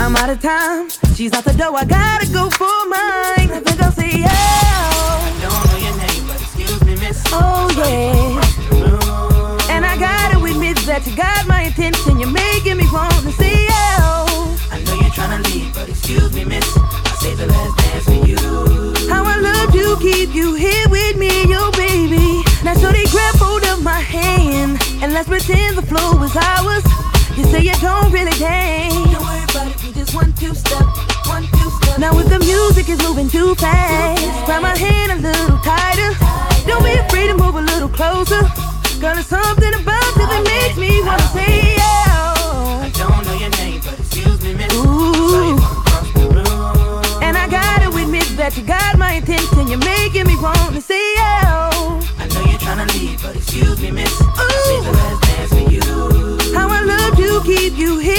I'm 0.00 0.16
out 0.16 0.30
of 0.30 0.42
time. 0.42 0.88
She's 1.22 1.32
out 1.34 1.44
the 1.44 1.52
door. 1.52 1.76
I 1.76 1.84
gotta 1.84 2.26
go 2.32 2.50
for 2.50 2.66
mine. 2.90 3.46
I 3.54 3.62
think 3.62 3.80
I'll 3.80 3.92
say 3.92 4.10
yeah. 4.10 5.38
Don't 5.38 5.54
know 5.70 5.78
your 5.78 5.94
name, 6.02 6.26
but 6.26 6.42
excuse 6.42 6.82
me, 6.82 6.96
miss. 6.96 7.22
Oh 7.30 7.70
yeah. 7.78 9.70
And 9.70 9.86
I 9.86 9.96
gotta 9.96 10.42
admit 10.42 10.78
that 10.78 11.06
you 11.06 11.14
got 11.14 11.46
my 11.46 11.70
attention. 11.70 12.18
You're 12.18 12.28
making 12.28 12.76
me 12.76 12.90
want 12.90 13.22
to 13.22 13.30
say 13.38 13.54
oh. 13.70 14.50
I 14.72 14.82
know 14.82 14.94
you're 14.98 15.14
trying 15.14 15.40
to 15.40 15.48
leave, 15.48 15.72
but 15.72 15.88
excuse 15.88 16.34
me, 16.34 16.42
miss. 16.42 16.66
I 16.74 17.14
saved 17.22 17.38
the 17.38 17.46
last 17.46 17.78
dance 17.78 18.04
for 18.04 18.26
you. 18.26 18.42
How 19.06 19.22
I 19.22 19.38
love 19.38 19.70
to 19.78 20.02
keep 20.02 20.34
you 20.34 20.54
here 20.54 20.88
with 20.88 21.16
me, 21.16 21.46
yo 21.46 21.70
baby. 21.78 22.42
Now 22.64 22.74
so 22.74 22.90
they 22.90 23.06
grab 23.14 23.38
hold 23.38 23.62
of 23.70 23.80
my 23.80 24.02
hand 24.02 24.82
and 25.00 25.12
let's 25.12 25.28
pretend 25.28 25.78
the 25.78 25.86
flow 25.86 26.20
is 26.24 26.34
ours. 26.34 26.82
You 27.38 27.44
say 27.44 27.62
you 27.62 27.78
don't 27.78 28.10
really 28.10 28.36
dance. 28.42 28.91
Now 32.02 32.18
if 32.18 32.28
the 32.28 32.40
music 32.40 32.88
is 32.88 33.00
moving 33.06 33.28
too 33.28 33.54
fast, 33.54 34.20
grab 34.44 34.60
my 34.60 34.76
hand 34.76 35.12
a 35.12 35.18
little 35.22 35.56
tighter. 35.58 36.10
Don't 36.66 36.82
be 36.82 36.94
afraid 36.98 37.28
to 37.28 37.36
move 37.36 37.54
a 37.54 37.60
little 37.60 37.88
closer. 37.88 38.42
Girl, 38.98 39.14
there's 39.14 39.28
something 39.28 39.72
about 39.72 40.10
you 40.18 40.26
that 40.26 40.42
makes 40.42 40.76
me 40.76 41.00
wanna 41.06 41.22
say 41.30 41.78
yeah. 41.78 42.82
I 42.82 42.90
don't 42.98 43.24
know 43.24 43.34
your 43.38 43.50
name, 43.50 43.80
but 43.86 44.00
excuse 44.00 44.42
me, 44.42 44.52
miss. 44.52 44.74
Ooh. 44.74 45.62
And 47.22 47.38
I 47.38 47.46
gotta 47.48 47.86
admit 47.96 48.26
that 48.34 48.58
you 48.58 48.64
got 48.64 48.98
my 48.98 49.22
attention. 49.22 49.68
You're 49.68 49.78
making 49.78 50.26
me 50.26 50.34
want 50.42 50.74
to 50.74 50.80
say 50.80 51.06
oh. 51.22 52.02
I 52.18 52.26
know 52.34 52.42
you're 52.50 52.58
trying 52.58 52.82
to 52.82 52.98
leave, 52.98 53.22
but 53.22 53.36
excuse 53.36 53.80
me, 53.80 53.92
miss. 53.92 54.10
I 54.20 54.50
saved 54.66 54.86
the 54.88 54.92
last 54.98 55.22
dance 55.22 55.52
for 55.54 55.70
you. 55.70 56.52
How 56.52 56.66
I 56.68 56.82
love 56.82 57.14
to 57.14 57.42
keep 57.46 57.78
you 57.78 57.98
here 57.98 58.11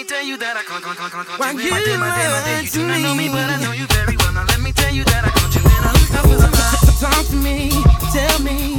me 0.00 0.06
tell 0.06 0.24
you 0.24 0.36
that 0.38 0.56
I 0.56 0.62
can't, 0.62 0.82
can't, 0.82 0.96
can't, 0.96 1.12
can't, 1.12 1.26
can't 1.28 1.38
Why 1.38 1.52
you 1.52 1.60
in. 1.60 1.70
My 1.70 1.84
dear, 1.84 1.98
my 1.98 2.08
dear, 2.16 2.30
my 2.30 2.40
dear, 2.44 2.62
you 2.62 2.70
do 2.70 2.86
not 2.88 3.00
know 3.02 3.14
me, 3.14 3.28
but 3.28 3.50
I 3.50 3.60
know 3.60 3.72
you 3.72 3.86
very 3.88 4.16
well. 4.16 4.32
Now 4.32 4.44
let 4.44 4.60
me 4.60 4.72
tell 4.72 4.92
you 4.94 5.04
that 5.04 5.24
I 5.24 5.30
can't 5.30 5.54
you 5.54 5.60
in. 5.60 5.82
I 5.84 5.92
I 6.16 6.22
was 6.24 6.40
alive. 6.40 7.00
Talk 7.00 7.26
to 7.28 7.36
me, 7.36 7.68
tell 8.12 8.38
me 8.40 8.69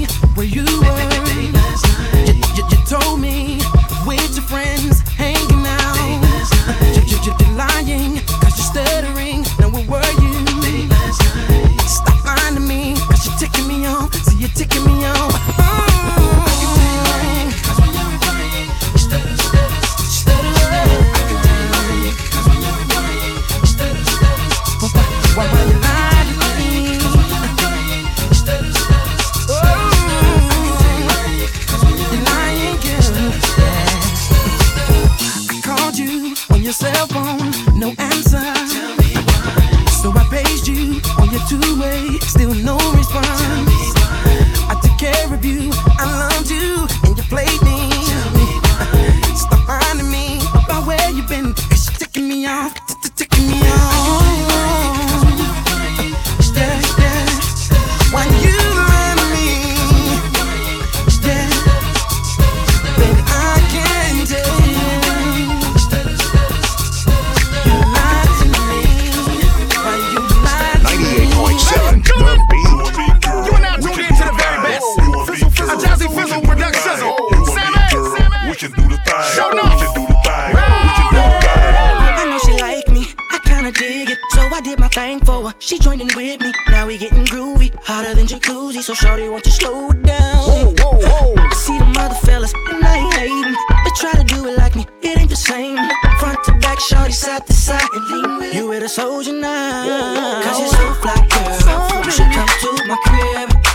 So 88.82 88.95
shorty, 88.95 89.29
won't 89.29 89.45
you 89.45 89.51
slow 89.51 89.91
down? 89.91 90.38
Whoa, 90.38 90.73
whoa, 90.79 90.97
whoa. 90.97 91.36
I 91.38 91.53
see 91.53 91.77
them 91.77 91.95
other 91.97 92.15
fellas, 92.15 92.51
and 92.71 92.84
I 92.84 92.97
ain't 92.97 93.13
hating. 93.13 93.53
They 93.84 93.91
try 93.95 94.11
to 94.13 94.23
do 94.23 94.47
it 94.47 94.57
like 94.57 94.75
me, 94.75 94.88
it 95.03 95.19
ain't 95.19 95.29
the 95.29 95.36
same. 95.36 95.77
Front 96.19 96.43
to 96.45 96.53
back, 96.53 96.79
shorty, 96.79 97.11
side 97.11 97.45
to 97.45 97.53
side, 97.53 97.88
and 97.93 98.05
lean 98.07 98.38
with 98.39 98.55
You 98.55 98.69
with 98.69 98.82
a 98.82 98.89
soldier 98.89 99.34
now. 99.34 100.41
Cause 100.41 100.59
you're 100.59 100.67
so 100.67 100.93
fly, 100.95 101.13
girl. 101.13 102.03
You 102.03 102.11
should 102.11 102.32
come 102.34 102.47
to 102.47 102.88
my 102.88 102.97
crib. 103.05 103.70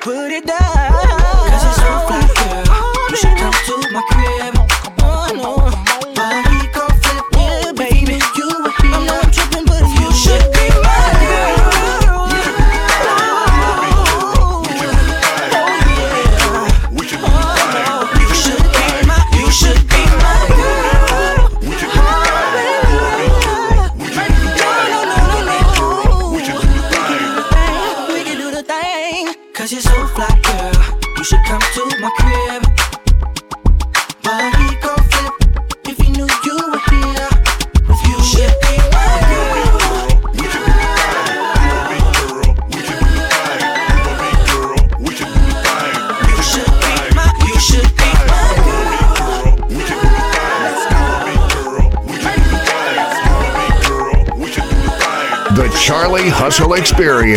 put 0.00 0.32
it 0.32 0.46
down. 0.46 0.85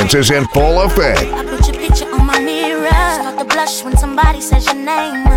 dance 0.09 0.29
is 0.29 0.35
in 0.35 0.45
full 0.47 0.81
effect. 0.81 1.19
I 1.19 1.43
put 1.45 1.67
your 1.67 1.77
picture 1.77 2.11
on 2.11 2.25
my 2.25 2.39
mirror. 2.39 2.89
Start 2.89 3.37
to 3.39 3.45
blush 3.45 3.83
when 3.83 3.95
somebody 3.97 4.41
says 4.41 4.65
your 4.65 4.75
name. 4.75 5.27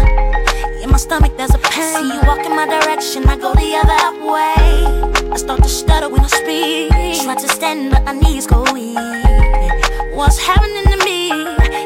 In 0.83 0.91
my 0.91 0.97
stomach, 0.97 1.37
there's 1.37 1.55
a 1.55 1.59
pain. 1.59 1.95
See 1.95 2.15
you 2.15 2.21
walk 2.27 2.45
in 2.45 2.55
my 2.57 2.67
direction, 2.67 3.29
I 3.29 3.37
go 3.37 3.53
the 3.55 3.77
other 3.77 4.33
way. 4.33 5.31
I 5.31 5.37
start 5.37 5.63
to 5.63 5.69
stutter 5.69 6.09
when 6.09 6.23
I 6.23 6.29
speak. 6.29 7.23
Try 7.23 7.35
to 7.35 7.49
stand, 7.49 7.91
but 7.91 8.05
my 8.05 8.13
knees 8.13 8.47
go 8.47 8.63
weak. 8.73 8.97
What's 10.15 10.39
happening 10.39 10.85
to 10.93 11.05
me? 11.05 11.31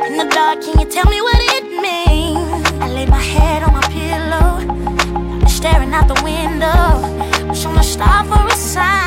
In 0.07 0.16
the 0.16 0.28
dark, 0.32 0.62
can 0.62 0.78
you 0.78 0.87
tell 0.87 1.09
me 1.11 1.20
what 1.20 1.39
it 1.57 1.64
means? 1.64 2.70
I 2.80 2.89
lay 2.89 3.07
my 3.07 3.18
head 3.18 3.62
on 3.62 3.72
my 3.72 3.87
pillow, 3.99 5.47
staring 5.49 5.93
out 5.93 6.09
the 6.09 6.20
window. 6.22 7.49
Wish 7.49 7.66
I'm 7.66 7.76
a 7.78 7.82
star 7.82 8.24
for 8.24 8.47
a 8.47 8.57
sign. 8.57 9.06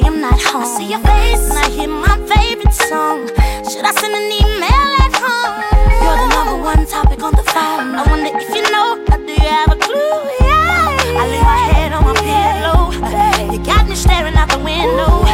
say 0.00 0.06
I'm 0.06 0.20
not 0.20 0.40
home. 0.42 0.62
I 0.62 0.66
see 0.66 0.90
your 0.90 1.00
face 1.00 1.50
and 1.50 1.58
I 1.58 1.68
hear 1.68 1.88
my 1.88 2.16
favorite 2.28 2.74
song. 2.74 3.28
Should 3.70 3.84
I 3.84 3.92
send 3.92 4.14
an 4.14 4.30
email 4.40 4.88
at 5.04 5.12
home? 5.22 5.56
You're 6.02 6.18
the 6.22 6.28
number 6.34 6.56
one 6.62 6.86
topic 6.86 7.22
on 7.22 7.32
the 7.32 7.42
phone. 7.42 7.94
I 7.94 8.04
wonder 8.08 8.30
if 8.34 8.48
you 8.54 8.62
know, 8.70 8.98
or 9.10 9.18
do 9.18 9.32
you 9.32 9.48
have 9.48 9.72
a 9.72 9.76
clue? 9.76 10.16
Yeah. 10.40 11.20
I 11.20 11.26
lay 11.32 11.42
my 11.42 11.58
head 11.72 11.92
on 11.92 12.04
my 12.04 12.14
pillow. 12.14 13.52
You 13.52 13.58
got 13.64 13.88
me 13.88 13.94
staring 13.94 14.34
out 14.34 14.50
the 14.50 14.58
window. 14.58 15.24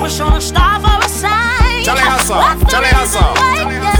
We're 0.00 0.24
on 0.24 0.36
a 0.36 0.40
star 0.40 0.80
for 0.80 1.04
a 1.04 1.08
sign. 1.08 1.84
What's 2.58 2.72
the 2.72 2.80
reason 2.80 3.22
why? 3.22 3.97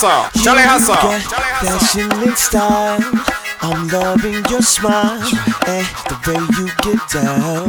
Hustle. 0.00 0.42
Charlie 0.42 0.62
hustle. 0.62 0.96
Fashion 1.60 2.10
and 2.12 2.36
style. 2.36 3.00
I'm 3.60 3.88
loving 3.88 4.42
your 4.48 4.62
smile 4.62 5.20
and 5.68 5.86
the 6.08 6.16
way 6.24 6.40
you 6.56 6.66
get 6.80 7.00
down. 7.12 7.68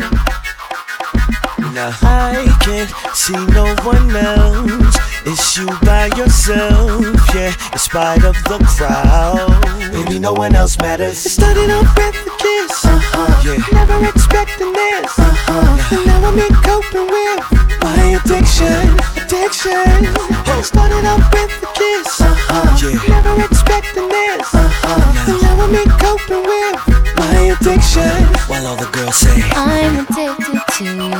Now 1.73 1.91
I 2.01 2.47
can't 2.63 2.89
see 3.15 3.33
no 3.51 3.75
one 3.83 4.15
else. 4.15 4.97
It's 5.25 5.57
you 5.57 5.67
by 5.83 6.07
yourself, 6.17 7.03
yeah. 7.35 7.53
In 7.71 7.79
spite 7.79 8.23
of 8.23 8.35
the 8.47 8.59
crowd, 8.65 9.91
baby, 9.91 10.19
no 10.19 10.33
one 10.33 10.55
else 10.55 10.77
matters. 10.77 11.25
It 11.25 11.29
started 11.29 11.69
off 11.69 11.95
with 11.95 12.15
a 12.15 12.31
kiss, 12.39 12.85
uh-huh. 12.85 13.41
yeah. 13.45 13.59
Never 13.71 14.05
expecting 14.07 14.73
this, 14.73 15.19
uh-huh. 15.19 15.95
And 15.95 16.05
now 16.05 16.27
I'm 16.27 16.39
in 16.39 16.53
coping 16.63 17.07
with 17.07 17.43
my 17.83 18.19
addiction, 18.19 18.97
addiction. 19.19 20.11
It 20.57 20.63
started 20.63 21.05
off 21.05 21.31
with 21.33 21.60
a 21.81 22.03
kiss, 22.03 22.21
uh-huh. 22.21 22.77
yeah. 22.81 23.01
Never 23.09 23.41
expecting 23.45 24.07
this, 24.07 24.53
uh-huh. 24.53 25.31
And 25.31 25.41
now 25.41 25.55
I'm 25.61 25.73
in 25.73 25.89
coping 25.97 26.43
with 26.45 26.77
my 27.17 27.57
addiction. 27.57 28.11
While 28.47 28.67
all 28.67 28.75
the 28.75 28.89
girls 28.91 29.15
say, 29.17 29.41
I'm 29.53 30.05
addicted 30.05 30.61
to 30.77 30.83
you. 30.85 31.11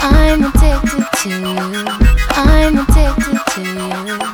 I'm 0.00 0.44
addicted 0.44 1.04
to 1.22 1.28
you. 1.28 1.56
I'm 2.30 2.78
addicted 2.78 3.38
to 3.54 3.62
you. 3.62 4.31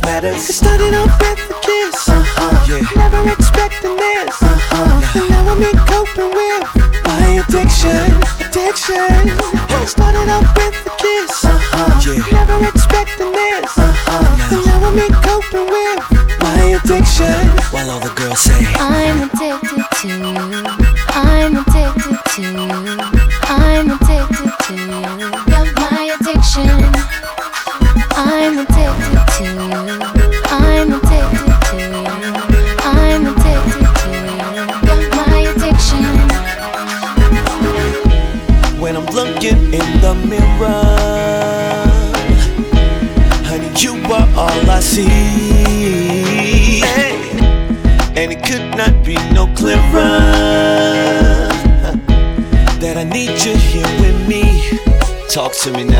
It 0.00 0.06
only 0.06 0.30
matters. 0.30 0.48
It 0.48 0.52
started 0.52 0.94
off 0.94 1.20
with 1.20 1.50
a 1.50 1.54
kiss, 1.60 2.08
uh-huh, 2.08 2.66
yeah. 2.68 2.82
Never 2.96 3.30
expecting 3.30 3.96
this, 3.96 4.42
uh-huh. 4.42 5.18
And 5.18 5.30
now 5.30 5.48
I'm 5.48 5.62
in 5.62 5.78
coping 5.86 6.30
with 6.30 6.64
my 7.04 7.42
addiction, 7.42 8.12
addiction. 8.42 9.28
It 9.28 9.88
started 9.88 10.28
off 10.28 10.46
with 10.56 10.86
a 10.86 10.92
kiss, 10.98 11.44
uh-huh, 11.44 12.00
yeah. 12.06 12.22
Never 12.32 12.58
expecting 12.68 13.32
this, 13.32 13.78
uh-huh. 13.78 14.54
And 14.54 14.66
now 14.66 14.86
I'm 14.86 14.98
in 14.98 15.12
coping 15.22 15.66
with 15.66 16.02
my 16.40 16.78
addiction. 16.78 17.48
While 17.72 17.90
all 17.90 18.00
the 18.00 18.12
girls 18.14 18.40
say, 18.40 18.66
I'm 18.78 19.28
addicted 19.28 19.84
to 20.00 20.08
you. 20.08 20.36
I'm 21.10 21.56
addicted 21.56 22.18
to 22.34 22.42
you. 22.42 23.27
To 55.58 55.72
me 55.72 55.82
now. 55.82 55.97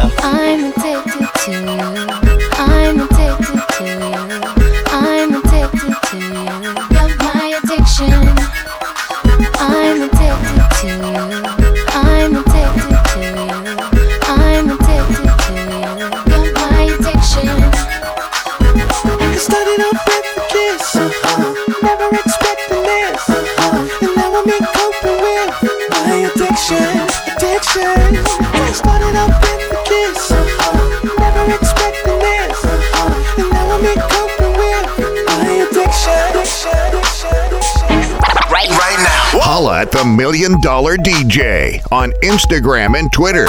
Million 40.16 40.60
Dollar 40.60 40.96
DJ 40.96 41.80
on 41.92 42.12
Instagram 42.22 42.98
and 42.98 43.12
Twitter. 43.12 43.46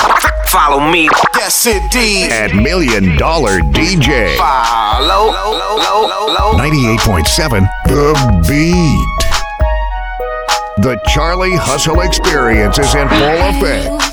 Follow 0.47 0.79
me. 0.91 1.09
Yes, 1.35 1.65
indeed. 1.65 2.31
At 2.31 2.55
Million 2.55 3.17
Dollar 3.17 3.59
DJ. 3.59 4.35
Follow. 4.37 5.33
98.7 6.57 7.67
The 7.85 8.13
Beat. 8.47 9.19
The 10.83 10.99
Charlie 11.07 11.55
Hustle 11.55 12.01
Experience 12.01 12.79
is 12.79 12.93
in 12.95 13.07
full 13.09 13.19
effect. 13.19 14.09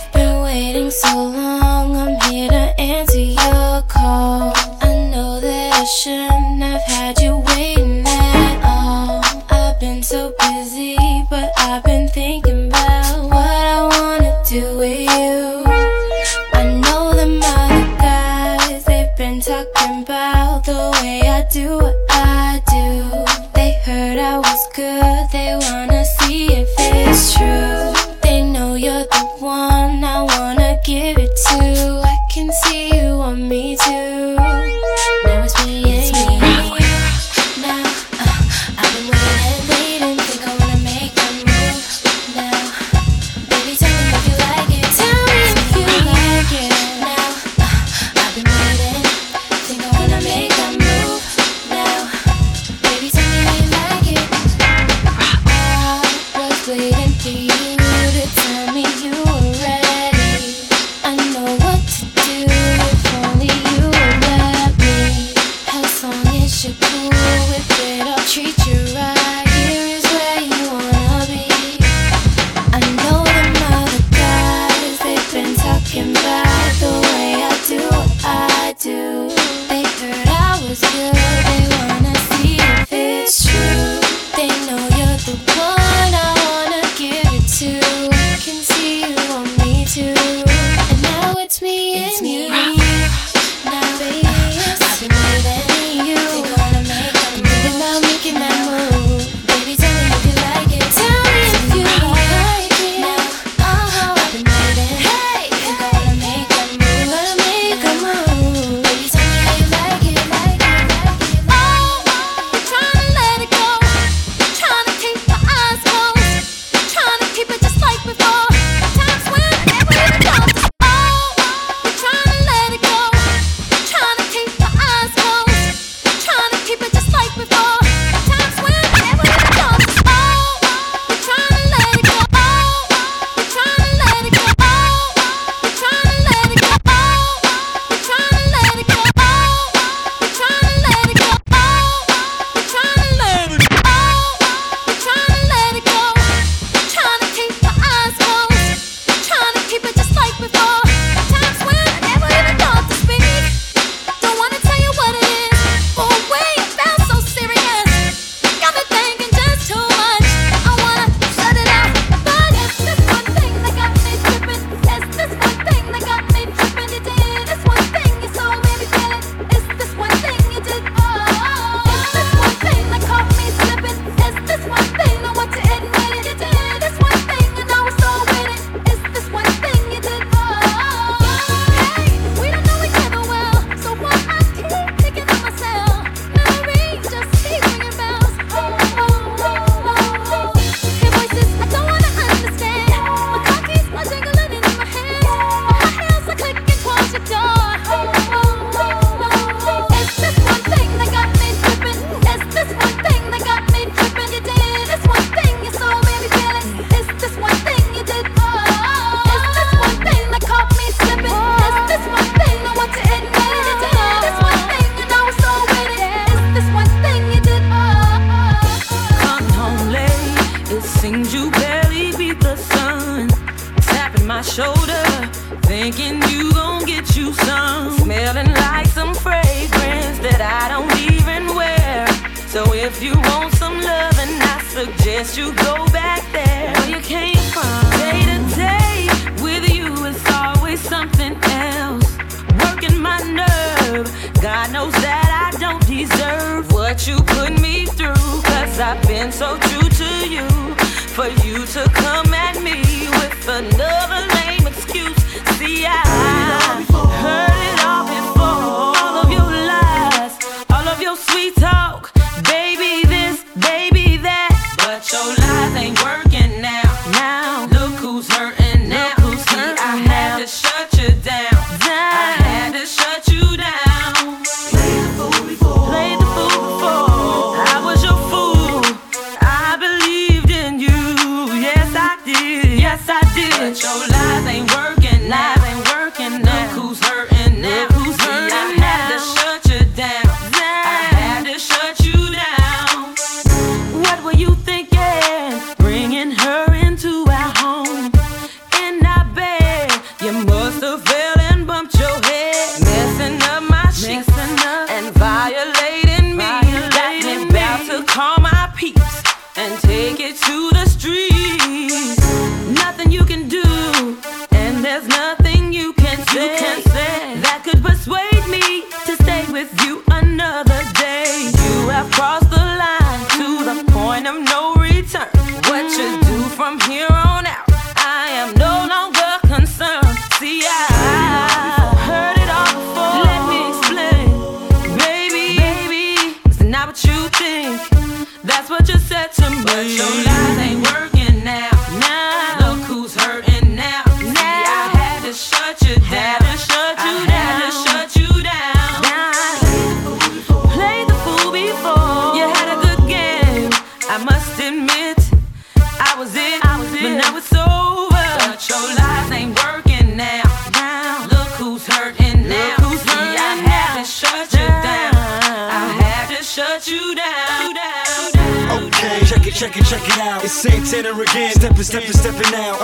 Stepping, 371.57 371.82
stepping, 371.82 372.12
stepping 372.12 372.54
out. 372.54 372.78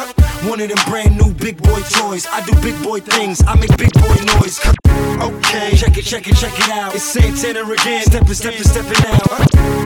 One 0.49 0.59
of 0.61 0.69
them 0.69 0.79
brand 0.89 1.19
new 1.19 1.35
big 1.35 1.63
boy 1.63 1.81
toys. 1.83 2.27
I 2.27 2.45
do 2.47 2.53
big 2.63 2.83
boy 2.83 3.01
things, 3.01 3.43
I 3.47 3.55
make 3.55 3.77
big 3.77 3.93
boy 3.93 4.17
noise. 4.41 4.59
Okay, 5.21 5.77
check 5.77 5.99
it, 5.99 6.05
check 6.05 6.27
it, 6.27 6.35
check 6.35 6.59
it 6.59 6.71
out. 6.71 6.95
It's 6.95 7.05
Santana 7.05 7.61
again. 7.71 8.03
Stepping, 8.05 8.35
stepping, 8.35 8.65
stepping 8.65 9.05
out. 9.07 9.31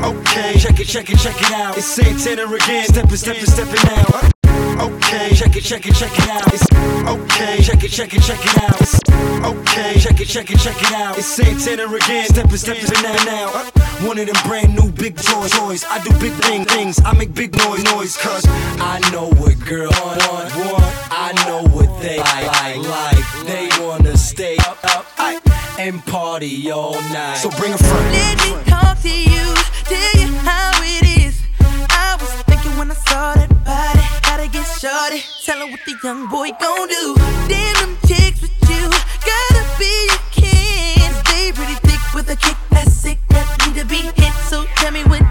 Okay, 0.04 0.58
check 0.58 0.78
it, 0.78 0.86
check 0.86 1.10
it, 1.10 1.18
check 1.18 1.36
it 1.36 1.52
out. 1.52 1.76
It's 1.76 1.84
Santana 1.84 2.46
again. 2.46 2.86
Stepping, 2.86 3.16
stepping, 3.16 3.46
stepping 3.46 3.90
out 3.90 4.35
okay. 4.80 5.34
Check 5.34 5.56
it, 5.56 5.62
check 5.62 5.86
it, 5.86 5.94
check 5.94 6.12
it 6.18 6.28
out. 6.28 6.52
It's 6.52 6.66
okay. 7.08 7.62
Check 7.62 7.84
it, 7.84 7.90
check 7.90 8.14
it, 8.14 8.22
check 8.22 8.44
it 8.44 8.62
out. 8.62 8.80
It's 8.80 9.00
okay. 9.44 9.98
Check 9.98 10.20
it, 10.20 10.28
check 10.28 10.50
it, 10.50 10.58
check 10.58 10.82
it 10.82 10.92
out. 10.92 11.18
It's 11.18 11.26
Santana 11.26 11.86
again. 11.92 12.26
Stepping, 12.28 12.56
stepping 12.56 13.02
now, 13.02 13.24
now. 13.24 13.50
Uh, 13.54 13.70
one 14.06 14.18
of 14.18 14.26
them 14.26 14.36
brand 14.46 14.74
new 14.74 14.90
big 14.92 15.16
toys, 15.16 15.50
toys. 15.50 15.84
I 15.88 16.02
do 16.02 16.10
big 16.18 16.32
thing, 16.44 16.64
things. 16.64 17.00
I 17.04 17.12
make 17.14 17.34
big 17.34 17.56
noise, 17.56 17.82
noise. 17.84 18.16
Cause 18.16 18.44
I 18.46 19.00
know 19.12 19.30
what 19.40 19.58
girl 19.64 19.92
on, 20.04 20.20
on, 20.22 20.44
want. 20.70 20.84
I 21.10 21.32
know 21.46 21.62
what 21.74 22.00
they 22.00 22.18
like, 22.18 22.76
like. 22.76 23.46
They 23.46 23.68
wanna 23.80 24.16
stay 24.16 24.56
up, 24.58 24.78
up, 24.84 25.06
I, 25.18 25.40
and 25.78 26.04
party 26.06 26.70
all 26.70 27.00
night. 27.12 27.36
So 27.36 27.50
bring 27.50 27.72
a 27.72 27.78
friend. 27.78 28.12
Let 28.12 28.38
me 28.44 28.70
talk 28.70 29.00
to 29.02 29.08
you. 29.08 29.54
Tell 29.84 30.20
you 30.20 30.34
how 30.38 30.72
it 30.82 31.24
is. 31.24 31.40
I 31.60 32.16
was 32.20 32.45
when 32.76 32.90
I 32.90 32.94
saw 32.94 33.34
that 33.34 33.48
body. 33.64 34.04
Gotta 34.22 34.48
get 34.48 34.66
shorty. 34.78 35.22
Tell 35.44 35.58
her 35.58 35.70
what 35.70 35.80
the 35.86 35.94
young 36.04 36.28
boy 36.28 36.50
gon' 36.60 36.88
do. 36.88 37.16
Damn 37.48 37.74
them 37.80 37.96
chicks 38.06 38.40
with 38.42 38.56
you. 38.68 38.84
Gotta 39.24 39.62
be 39.78 39.92
a 40.12 40.18
king. 40.30 41.12
They 41.28 41.52
pretty 41.52 41.74
thick 41.86 42.00
with 42.14 42.28
a 42.30 42.36
kick 42.36 42.56
that's 42.70 42.92
sick. 42.92 43.18
That 43.28 43.46
need 43.66 43.80
to 43.80 43.86
be 43.86 44.02
hit. 44.20 44.34
So 44.48 44.64
tell 44.76 44.92
me 44.92 45.02
when 45.04 45.25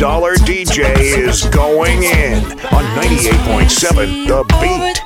Dollar 0.00 0.32
DJ 0.32 0.96
is 0.98 1.44
going 1.50 2.04
in 2.04 2.42
on 2.72 2.84
98.7 2.96 4.26
The 4.26 4.44
Beat. 4.58 4.99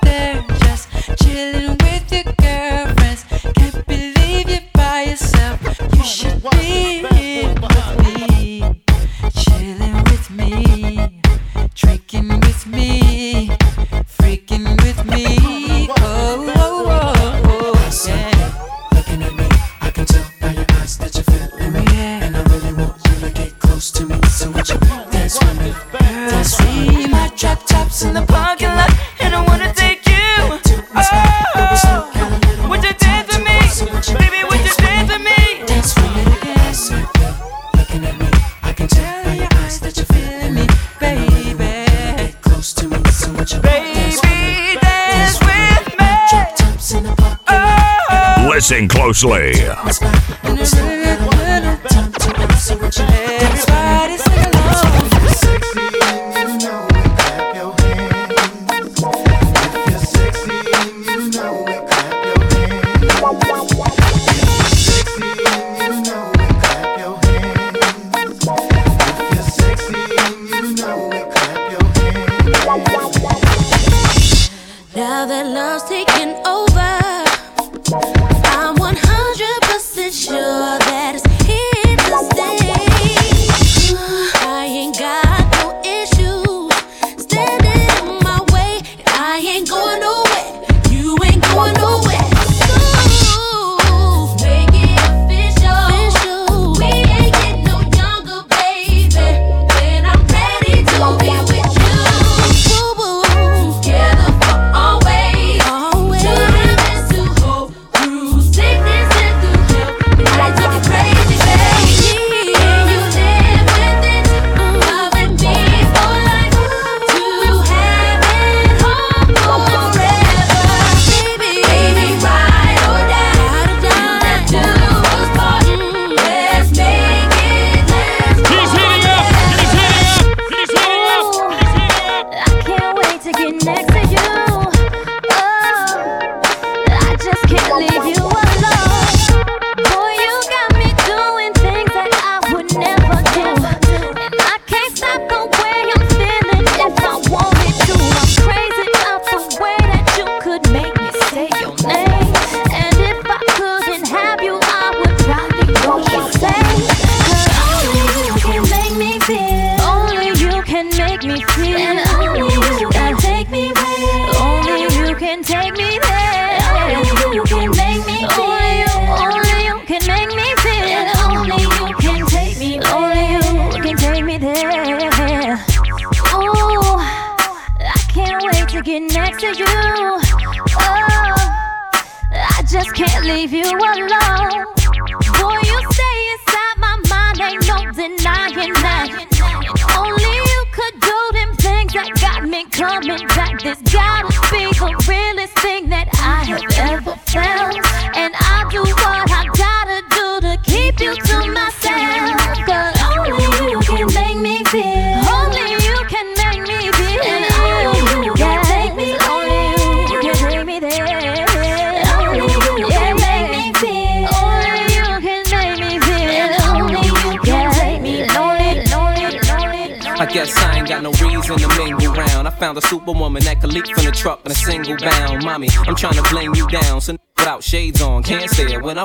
closely. 49.05 49.53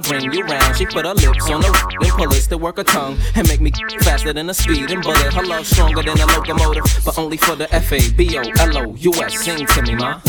Bring 0.08 0.32
you 0.32 0.44
round. 0.44 0.76
She 0.78 0.86
put 0.86 1.06
her 1.06 1.14
lips 1.14 1.50
on 1.50 1.62
the 1.62 1.68
and 2.02 2.12
pull 2.12 2.32
it 2.32 2.42
to 2.50 2.58
work 2.58 2.78
her 2.78 2.84
tongue 2.84 3.18
and 3.36 3.48
make 3.48 3.62
me 3.62 3.72
faster 4.02 4.34
than 4.34 4.50
a 4.50 4.54
speeding 4.54 5.02
bullet. 5.02 5.34
Her 5.34 5.44
love 5.44 5.68
stronger 5.68 6.02
than 6.02 6.20
a 6.20 6.26
locomotive, 6.26 6.86
but 7.06 7.18
only 7.18 7.38
for 7.38 7.56
the 7.56 7.74
F 7.74 7.92
A 7.92 8.12
B 8.14 8.38
O 8.38 8.42
L 8.42 8.78
O 8.78 8.96
U 8.96 9.14
S. 9.24 9.40
Sing 9.40 9.66
to 9.66 9.82
me, 9.82 9.96
ma. 9.96 10.22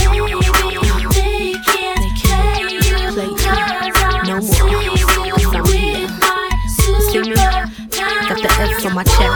No 4.26 4.40
more. 4.40 4.80
Got 8.28 8.38
the 8.42 8.50
F 8.60 8.86
on 8.86 8.94
my 8.94 9.04
chest. 9.04 9.29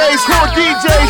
DJs, 0.00 0.28
more 0.28 0.48
DJs. 0.56 1.09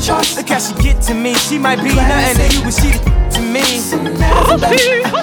Charts. 0.00 0.36
Look 0.36 0.48
how 0.48 0.58
she 0.58 0.74
get 0.82 1.02
to 1.02 1.14
me. 1.14 1.34
She 1.34 1.58
might 1.58 1.82
be 1.82 1.94
nothing 1.94 2.48
to 2.48 2.56
you, 2.56 2.62
but 2.64 2.72
she 2.72 2.90
to 2.90 3.40
me. 3.42 3.62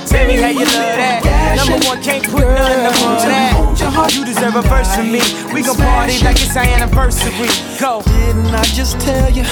Tell 0.05 0.27
me 0.27 0.35
how 0.37 0.49
you 0.49 0.65
love 0.65 0.95
that. 1.01 1.21
Number 1.57 1.85
one, 1.87 2.01
can't 2.03 2.23
put 2.23 2.45
nothing 2.45 2.85
above 2.85 3.21
that. 3.25 4.13
You 4.13 4.23
deserve 4.25 4.55
a 4.55 4.61
verse 4.61 4.95
from 4.95 5.11
me. 5.11 5.21
We 5.53 5.63
gon' 5.63 5.75
party 5.77 6.23
like 6.23 6.37
it's 6.37 6.55
our 6.55 6.63
anniversary. 6.63 7.49
Go. 7.79 8.01
Didn't 8.03 8.53
I 8.53 8.63
just 8.63 8.99
tell 8.99 9.29
you? 9.31 9.43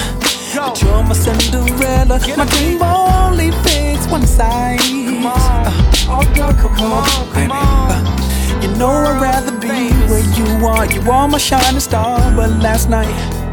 That 0.54 0.80
you're 0.80 1.02
my 1.02 1.12
Cinderella. 1.12 2.18
My 2.36 2.46
dream 2.46 2.82
only 2.82 3.50
fits 3.66 4.06
one 4.06 4.26
size. 4.26 4.80
Uh, 4.80 6.08
oh 6.08 6.24
girl, 6.34 6.52
come 6.54 6.80
on, 6.80 7.34
baby. 7.34 7.50
Uh, 7.52 8.62
you 8.62 8.68
know 8.78 8.88
I'd 8.88 9.20
rather 9.20 9.52
be 9.58 9.90
where 10.08 10.24
you 10.38 10.66
are. 10.66 10.86
You 10.86 11.10
are 11.10 11.28
my 11.28 11.38
shining 11.38 11.80
star, 11.80 12.18
but 12.34 12.50
last 12.62 12.88
night. 12.88 13.45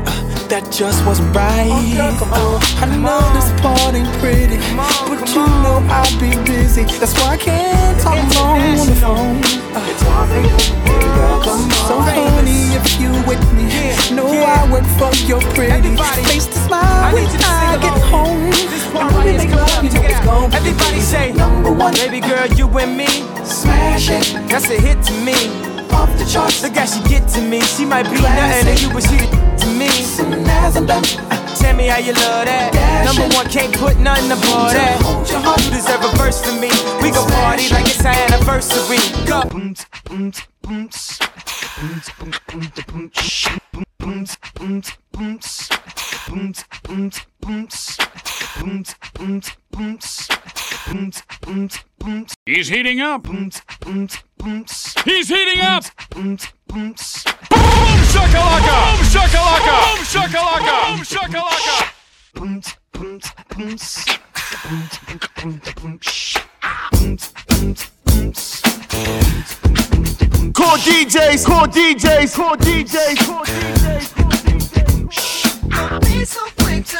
That 0.49 0.69
just 0.71 1.03
wasn't 1.05 1.35
right. 1.35 1.65
Oh, 1.67 2.59
oh, 2.61 2.77
I 2.77 2.85
know 3.01 3.21
this 3.33 3.49
part 3.61 3.95
ain't 3.95 4.05
pretty, 4.21 4.57
but 5.09 5.25
you 5.33 5.45
know 5.65 5.81
I'll 5.89 6.19
be 6.21 6.29
busy. 6.45 6.83
That's 7.01 7.17
why 7.17 7.33
I 7.33 7.37
can't 7.37 7.99
talk 7.99 8.21
long 8.37 8.61
on 8.61 8.85
the 8.85 8.95
phone. 9.01 9.41
So 11.89 11.97
honey, 11.99 12.69
if 12.77 12.85
you 13.01 13.09
with 13.25 13.41
me, 13.57 13.65
know 14.13 14.29
I 14.29 14.69
work 14.69 14.85
for 15.01 15.09
your 15.25 15.41
pretty 15.57 15.95
face 16.29 16.45
to 16.45 16.57
smile 16.69 17.13
when 17.13 17.25
I 17.25 17.79
get 17.81 17.97
home. 18.13 18.53
And 18.93 19.09
when 19.15 19.25
we 19.25 19.37
make 19.37 19.55
love, 19.55 19.83
you 19.83 19.89
know 19.89 20.05
it's 20.05 20.21
gonna 20.21 20.55
Everybody 20.55 20.99
say 20.99 21.33
number 21.33 21.71
one. 21.71 21.93
Baby 21.95 22.19
girl, 22.21 22.45
you 22.53 22.67
and 22.77 22.95
me. 22.95 23.07
Smash 23.43 24.09
it. 24.09 24.33
That's 24.49 24.69
a 24.69 24.79
hit 24.79 25.01
to 25.09 25.13
me. 25.25 25.33
Off 25.89 26.13
the 26.17 26.25
charts. 26.25 26.61
Look 26.61 26.75
how 26.75 26.85
she 26.85 27.01
get 27.09 27.27
to 27.29 27.41
me. 27.41 27.61
She 27.61 27.85
might 27.85 28.03
be 28.03 28.21
nothing 28.21 28.75
to 28.75 28.81
you, 28.81 28.93
but 28.93 29.01
she 29.01 29.17
me. 29.83 29.89
Tell 31.55 31.75
me 31.75 31.87
how 31.87 31.97
you 31.99 32.13
love 32.13 32.45
that. 32.45 33.03
Number 33.05 33.27
one, 33.35 33.47
can't 33.49 33.73
put 33.75 33.97
nothing 33.99 34.31
above 34.31 34.73
that. 34.73 34.99
You 35.63 35.71
deserve 35.71 36.03
a 36.03 36.11
verse 36.17 36.43
from 36.43 36.59
me. 36.59 36.69
We 37.01 37.11
gon' 37.11 37.29
party 37.31 37.69
like 37.69 37.85
it's 37.85 38.03
our 38.05 38.13
anniversary. 38.13 38.99
Go. 39.25 39.43
He's 52.45 52.67
heating 52.67 53.01
up. 53.01 53.27
He's 54.43 55.29
heating 55.29 55.61
up. 55.61 55.85
Boom 56.09 56.35
shakalaka. 56.35 56.93
Boom 57.47 59.05
shakalaka. 59.07 59.75
Boom 59.87 60.03
shakalaka. 60.03 60.75
Boom 60.89 61.01
shakalaka. 61.05 61.75
Core 70.53 70.77
DJs, 70.77 71.45
core 71.45 71.67
DJs, 71.67 72.35
core 72.35 72.57
DJs, 72.57 73.17
core 73.25 73.45
DJs. 73.45 74.07
Don't 75.69 76.01
be 76.03 76.25
so 76.25 76.41
quick 76.59 76.85
to 76.87 76.99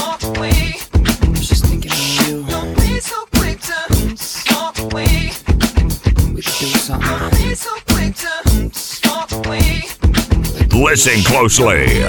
walk 0.00 0.22
away. 0.38 0.80
Just 1.34 1.66
thinking 1.66 1.92
of 1.92 1.98
you. 2.26 2.42
Don't 2.48 2.74
be 2.76 3.00
so 3.00 3.26
quick 3.34 3.60
to 3.60 3.74
walk 4.54 4.78
away. 4.78 5.43
Listen 10.74 11.22
closely. 11.24 12.04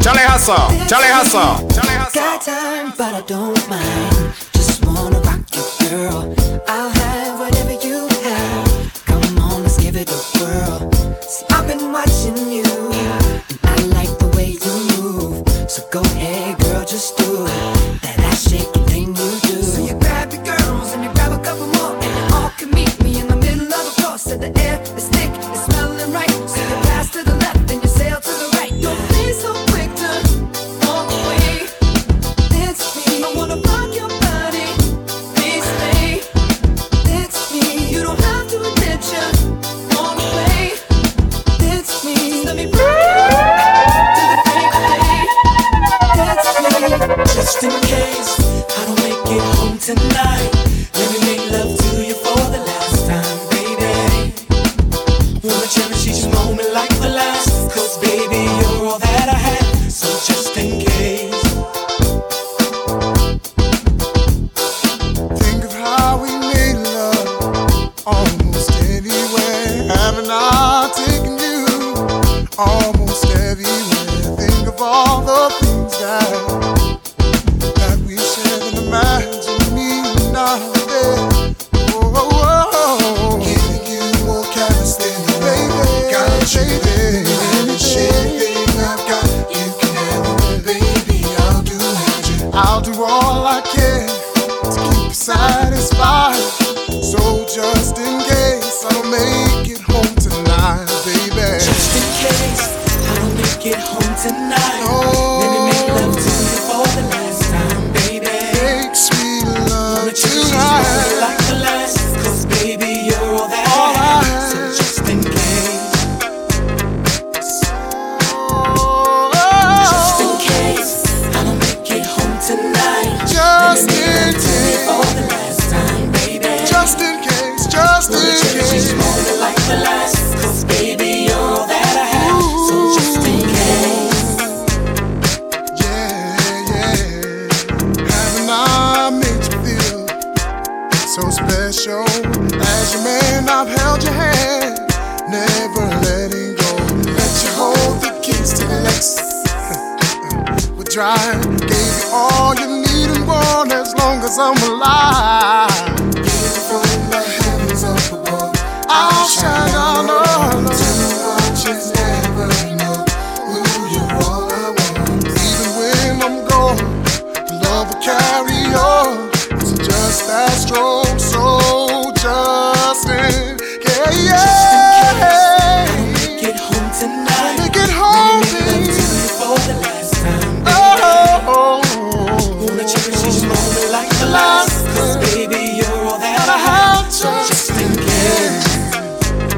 Charlie 0.00 0.22
Hustle, 0.22 0.88
Charlie 0.88 1.08
Hustle, 1.10 1.68
Hustle. 2.08 2.22
Got 2.22 2.40
time, 2.40 2.92
but 2.96 3.14
I 3.14 3.20
don't 3.26 3.68
mind. 3.68 4.32
Just 4.54 4.82
wanna 4.86 5.20
rock 5.20 5.44
you, 5.54 5.88
girl. 5.88 6.34
I'll 6.66 6.88
have 6.88 7.38
whatever 7.38 7.72
you 7.86 8.08
have. 8.24 9.04
Come 9.04 9.38
on, 9.38 9.62
let's 9.62 9.76
give 9.76 9.94
it 9.94 10.08
a 10.10 10.20
whirl. 10.38 10.90
See, 11.20 11.44
I've 11.50 11.66
been 11.66 11.92
watching 11.92 12.50
you, 12.50 12.64
and 12.64 13.42
I 13.64 13.76
like 13.92 14.18
the 14.18 14.32
way 14.36 14.56
you 14.64 14.74
move. 14.96 15.46
So 15.70 15.86
go 15.90 16.00
ahead, 16.00 16.58
girl, 16.60 16.84
just 16.86 17.18
do 17.18 17.44
it. 17.44 18.00
That 18.00 18.18
ass 18.20 18.48
shaking 18.48 18.86
thing 18.86 19.08
you 19.08 19.30
do. 19.42 19.62
So 19.62 19.84
you 19.84 19.98
grab 20.00 20.32
your 20.32 20.44
girls 20.44 20.94
and 20.94 21.04
you 21.04 21.12
grab 21.12 21.32
a 21.32 21.44
couple 21.44 21.66
more, 21.66 21.94
and 21.94 22.14
you 22.16 22.36
all 22.36 22.50
can 22.56 22.70
meet 22.70 23.02
me 23.04 23.20
in 23.20 23.28
the 23.28 23.36
middle 23.36 23.66
of 23.66 23.84
the 23.84 23.92
floor. 24.00 24.16
So 24.16 24.38
the 24.38 24.48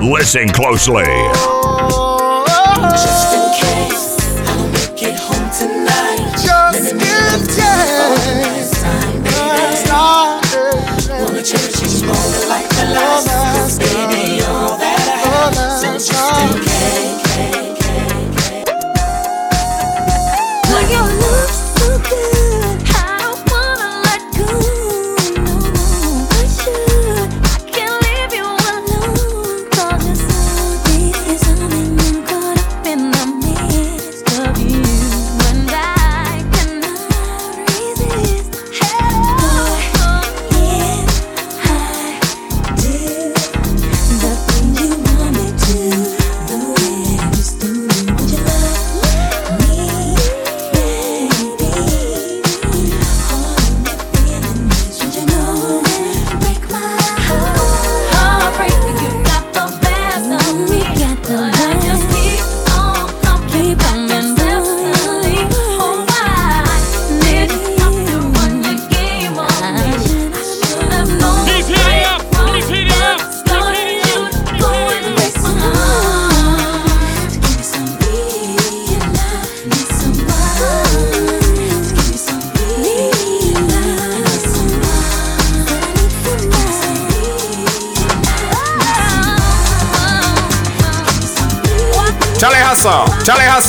Listen 0.02 0.48
closely. 0.48 1.04
Oh, 1.06 1.84
oh, 1.92 2.44
oh. 2.48 3.29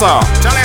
Salsa. 0.02 0.61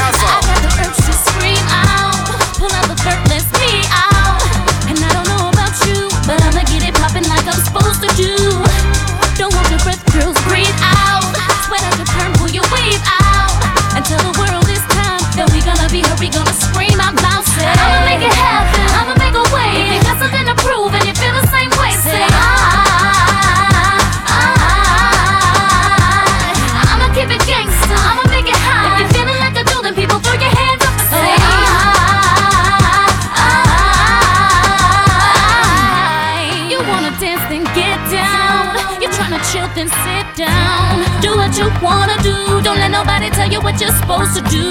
supposed 44.07 44.39
to 44.39 44.43
do. 44.55 44.63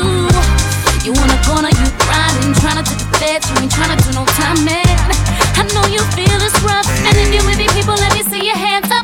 You 1.04 1.12
wanna 1.12 1.36
gonna, 1.44 1.68
you 1.68 1.88
grinding, 2.08 2.56
trying 2.64 2.80
to 2.80 2.86
take 2.88 3.04
the 3.04 3.12
bed, 3.20 3.44
you 3.44 3.56
ain't 3.60 3.72
trying 3.72 3.92
to 3.92 4.00
do 4.00 4.16
no 4.16 4.24
time, 4.40 4.64
man. 4.64 4.96
I 5.60 5.68
know 5.76 5.84
you 5.92 6.00
feel 6.16 6.40
it's 6.40 6.56
rough, 6.64 6.88
and 7.04 7.14
if 7.20 7.36
you're 7.36 7.44
with 7.44 7.60
me, 7.60 7.68
people, 7.76 7.96
let 8.00 8.16
me 8.16 8.24
see 8.24 8.48
your 8.48 8.56
hands 8.56 8.88
up. 8.96 9.04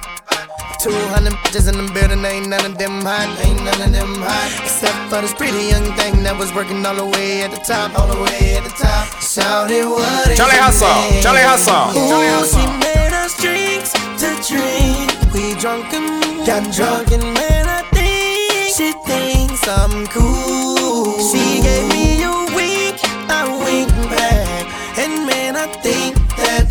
200 0.81 1.31
bitches 1.45 1.69
in 1.69 1.77
the 1.77 1.85
building, 1.93 2.25
ain't 2.25 2.49
none 2.49 2.65
of 2.65 2.75
them 2.75 3.05
hot, 3.05 3.29
ain't 3.45 3.61
none 3.61 3.81
of 3.85 3.91
them 3.93 4.15
hot. 4.17 4.49
Except 4.65 4.97
for 5.13 5.21
this 5.21 5.31
pretty 5.31 5.69
young 5.69 5.85
thing 5.93 6.23
that 6.25 6.33
was 6.33 6.49
working 6.57 6.83
all 6.83 6.95
the 6.95 7.05
way 7.05 7.43
at 7.45 7.51
the 7.53 7.61
top, 7.61 7.93
all 7.93 8.07
the 8.09 8.17
way 8.17 8.57
at 8.57 8.63
the 8.65 8.73
top. 8.73 9.05
Shouted 9.21 9.85
what 9.85 10.25
is 10.25 10.41
Charlie 10.41 10.57
your 10.57 10.65
Hustle, 10.65 10.89
name? 10.89 11.21
Charlie 11.21 11.45
Hustle, 11.45 11.85
Ooh, 11.93 12.09
Charlie 12.09 12.33
Hustle. 12.33 12.57
she 12.57 12.65
made 12.81 13.13
us 13.13 13.37
drinks 13.37 13.93
to 14.25 14.29
drink. 14.41 15.13
We 15.29 15.53
drunk 15.61 15.93
and 15.93 16.17
got 16.49 16.65
drunk, 16.73 17.13
and 17.13 17.29
man, 17.29 17.69
I 17.69 17.85
think 17.93 18.73
she 18.73 18.89
thinks 19.05 19.61
I'm 19.69 20.09
cool. 20.09 21.21
She 21.29 21.61
gave 21.61 21.85
me 21.93 22.25
a 22.25 22.33
wink, 22.57 22.97
I 23.29 23.45
winked 23.61 24.01
back, 24.09 24.65
and 24.97 25.29
man, 25.29 25.53
I 25.61 25.69
think 25.85 26.17
that 26.41 26.65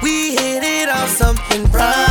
we 0.00 0.32
hit 0.32 0.64
it 0.64 0.88
off 0.88 1.12
something 1.12 1.68
proper 1.68 2.09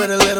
with 0.00 0.10
a 0.10 0.16
little 0.16 0.39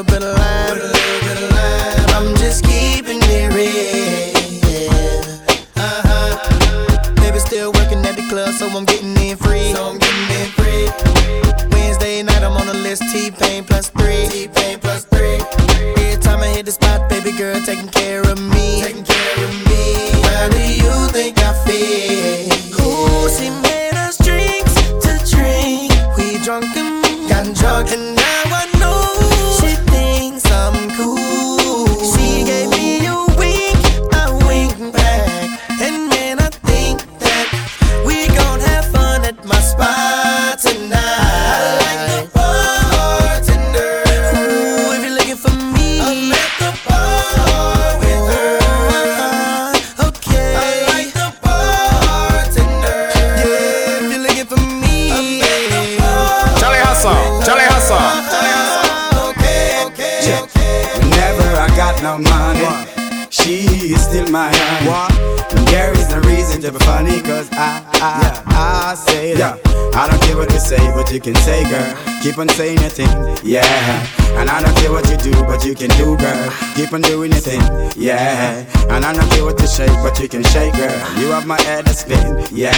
my 81.50 81.60
head 81.62 81.84
to 81.84 81.92
spin, 81.92 82.46
yeah. 82.52 82.70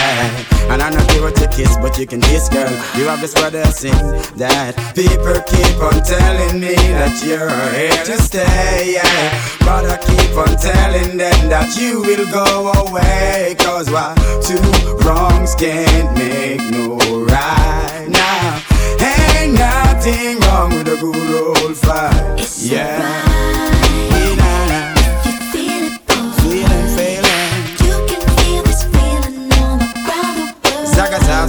And 0.73 0.81
I 0.81 0.89
what 1.21 1.39
you 1.39 1.47
kiss, 1.47 1.77
but 1.77 1.97
you 1.99 2.07
can 2.07 2.19
kiss, 2.21 2.49
girl. 2.49 2.69
You 2.97 3.05
have 3.05 3.21
this 3.21 3.35
brother 3.35 3.63
sing 3.65 3.93
that. 4.41 4.73
People 4.95 5.37
keep 5.45 5.77
on 5.77 6.01
telling 6.01 6.59
me 6.59 6.73
that 6.97 7.13
you're 7.23 7.53
here 7.77 8.03
to 8.09 8.17
stay, 8.17 8.97
yeah. 8.97 9.29
But 9.59 9.85
I 9.85 9.97
keep 10.01 10.35
on 10.35 10.57
telling 10.57 11.17
them 11.17 11.49
that 11.53 11.77
you 11.77 12.01
will 12.01 12.25
go 12.33 12.73
away. 12.89 13.55
Cause 13.59 13.91
why? 13.91 14.15
Two 14.41 14.57
wrongs 15.05 15.53
can't 15.53 16.09
make 16.17 16.61
no 16.73 16.97
right 17.29 18.07
now. 18.09 18.57
Ain't 18.99 19.53
nothing 19.53 20.39
wrong 20.49 20.69
with 20.73 20.87
a 20.87 20.97
good 20.97 21.61
old 21.61 21.77
fight. 21.77 22.41
yeah. 22.57 22.97
Yeah, 22.99 23.82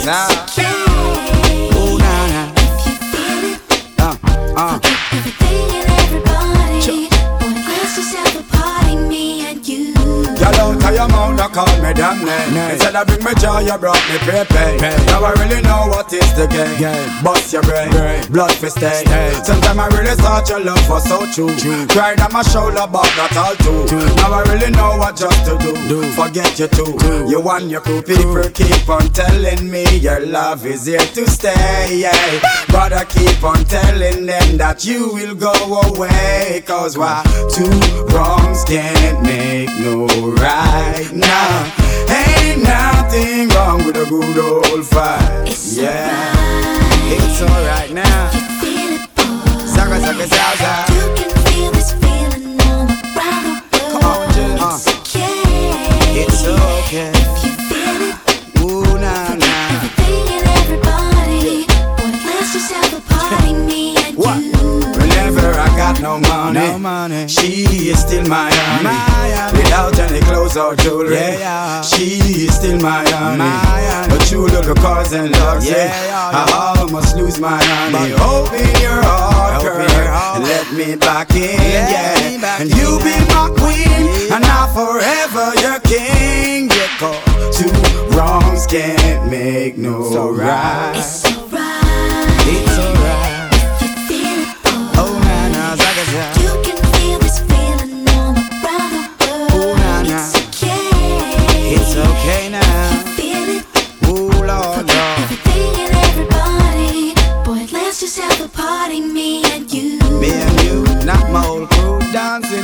Zaga, 0.05 0.54
you 13.65 13.77
brought 13.79 14.03
me 14.09 14.19
pepe. 14.19 14.77
Now 15.07 15.25
I 15.25 15.33
really 15.41 15.63
know 15.63 15.89
what 15.89 16.13
is 16.13 16.33
the 16.35 16.47
game. 16.47 16.79
game. 16.79 17.11
Bust 17.23 17.53
your 17.53 17.63
brain, 17.63 17.91
blood 18.31 18.53
for 18.53 18.71
stay. 18.71 19.05
Sometimes 19.43 19.79
I 19.79 19.89
really 19.89 20.15
thought 20.17 20.49
your 20.49 20.61
love 20.61 20.89
was 20.89 21.05
so 21.09 21.25
true. 21.33 21.87
Cried 21.89 22.21
on 22.21 22.33
my 22.33 22.43
shoulder, 22.43 22.87
but 22.91 23.11
not 23.17 23.37
all 23.37 23.57
too. 23.57 23.87
Now 24.17 24.33
I 24.33 24.43
really 24.53 24.71
know 24.71 24.97
what 24.99 25.17
just 25.17 25.45
to 25.47 25.57
do. 25.59 25.73
do. 25.89 26.03
Forget 26.13 26.59
you 26.59 26.69
too. 26.69 26.95
You 27.29 27.41
and 27.51 27.71
your 27.71 27.81
crew 27.81 28.03
people 28.03 28.49
keep 28.51 28.89
on 28.89 29.09
telling 29.13 29.71
me 29.71 29.85
your 29.99 30.21
love 30.27 30.67
is 30.67 30.87
here 30.87 30.99
to 30.99 31.27
stay. 31.29 31.99
Yeah. 31.99 32.41
But 32.69 32.93
I 32.93 33.05
keep 33.05 33.43
on 33.43 33.65
telling 33.65 34.27
them 34.27 34.57
that 34.59 34.85
you 34.85 35.13
will 35.13 35.35
go 35.35 35.53
away. 35.89 36.63
Cause 36.67 36.99
why? 36.99 37.23
Two 37.55 37.71
wrongs 38.15 38.65
can't 38.65 39.23
make 39.23 39.69
no 39.81 40.07
right 40.37 41.11
now. 41.13 41.84
Ain't 42.11 42.63
nothing 42.63 43.49
wrong 43.51 43.85
with 43.85 43.97
a 43.97 44.07
good 44.09 44.39
old 44.39 44.87
fight. 44.87 45.45
It's 45.47 45.77
yeah, 45.77 46.11
alright. 46.11 47.23
it's 47.23 47.43
alright 47.43 47.93
now. 47.93 48.31
You 49.75 50.21
it, 50.21 50.31
Zaga. 50.31 50.93
You 50.93 51.07
can 51.17 51.31
feel 51.47 51.71
this 51.73 51.93
feeling 51.93 52.61
all 52.63 52.87
around 52.87 53.63
the 53.71 53.79
world. 53.79 54.03
Come 54.03 54.05
on, 54.05 54.75
It's 54.75 54.87
okay. 54.89 56.23
It's 56.23 56.45
okay. 56.45 57.14
No 66.01 66.19
money. 66.21 66.61
No 66.61 66.79
money. 66.79 67.29
She 67.29 67.65
is 67.91 68.01
still 68.01 68.27
my 68.27 68.51
honey. 68.53 69.59
Without 69.59 69.99
any 69.99 70.21
clothes 70.21 70.57
or 70.57 70.75
jewelry. 70.77 71.17
Yeah. 71.17 71.83
She 71.83 72.47
is 72.47 72.55
still 72.57 72.81
my 72.81 73.05
honey. 73.09 74.09
But 74.09 74.31
you 74.31 74.43
little 74.47 74.75
cars 74.75 75.13
and 75.13 75.33
dogs. 75.33 75.69
Yeah. 75.69 75.93
I 76.33 76.77
almost 76.79 77.17
lose 77.17 77.39
my 77.41 77.59
honey. 77.63 78.13
Open 78.15 78.67
your 78.81 79.01
heart, 79.03 79.63
girl. 79.63 79.81
And 80.37 80.45
let 80.45 80.73
me 80.73 80.97
back 80.97 81.31
in. 81.33 81.61
Yeah. 81.61 82.61
And 82.61 82.71
you 82.71 82.99
be 83.01 83.17
my 83.35 83.49
queen. 83.57 84.33
And 84.33 84.45
I 84.45 84.67
forever 84.75 85.55
your 85.65 85.81
king. 85.81 86.69
Yeah, 86.71 86.99
cause 86.99 87.57
two 87.57 87.71
wrongs 88.17 88.67
can't 88.67 89.31
make 89.31 89.77
no 89.77 90.31
right. 90.33 90.95
It's 90.97 91.25
alright. 91.25 91.61
It's 92.47 92.79
alright. 92.79 93.34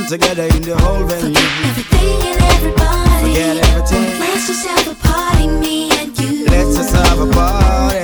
Dancing 0.01 0.19
together 0.19 0.43
in 0.43 0.61
the 0.61 0.77
whole 0.77 1.03
venue. 1.05 1.37
Everything 1.65 2.21
and 2.27 2.41
everybody. 2.53 3.27
Forget 3.27 3.57
everything. 3.57 4.19
Let's 4.19 4.47
just 4.47 4.67
have 4.67 4.87
a 4.87 4.95
party, 4.95 5.47
me 5.47 5.91
and 5.91 6.19
you. 6.19 6.45
Let's 6.45 6.75
just 6.75 6.95
have 6.95 7.19
a 7.19 7.31
party. 7.31 7.99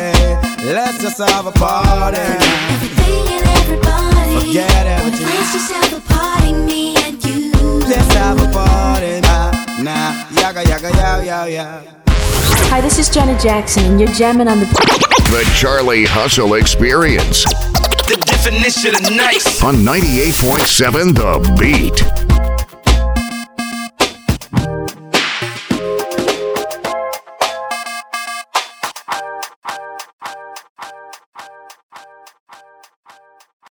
Let's 0.66 1.02
just 1.02 1.18
have 1.18 1.46
a 1.46 1.52
party. 1.52 2.18
Everything 2.18 3.28
and 3.36 3.48
everybody. 3.62 4.48
Forget 4.48 4.88
everything. 4.88 5.28
let's 5.28 5.54
just 5.54 5.72
have 5.72 5.94
a 5.94 6.02
party, 6.14 6.54
me 6.54 6.96
and 6.98 7.24
you. 7.24 7.52
Let's 7.88 8.14
have 8.14 8.40
a 8.42 8.52
party. 8.52 9.22
Nah, 9.22 9.52
nah, 9.82 10.28
yaga, 10.32 10.64
yaga, 10.68 10.90
yow, 10.98 11.22
yow, 11.22 11.46
yow. 11.46 11.84
Hi, 12.70 12.82
this 12.82 13.00
is 13.00 13.10
Janet 13.10 13.42
Jackson, 13.42 13.86
and 13.86 14.00
you're 14.00 14.14
jamming 14.14 14.48
on 14.48 14.60
the. 14.60 14.66
The 15.28 15.44
Charlie 15.58 16.06
Hustle 16.06 16.54
Experience 16.54 17.46
The 18.08 18.16
definition 18.26 18.96
of 18.96 19.02
nice. 19.16 19.62
on 19.62 19.76
98.7 19.76 21.14
The 21.14 21.56
Beat. 21.60 22.27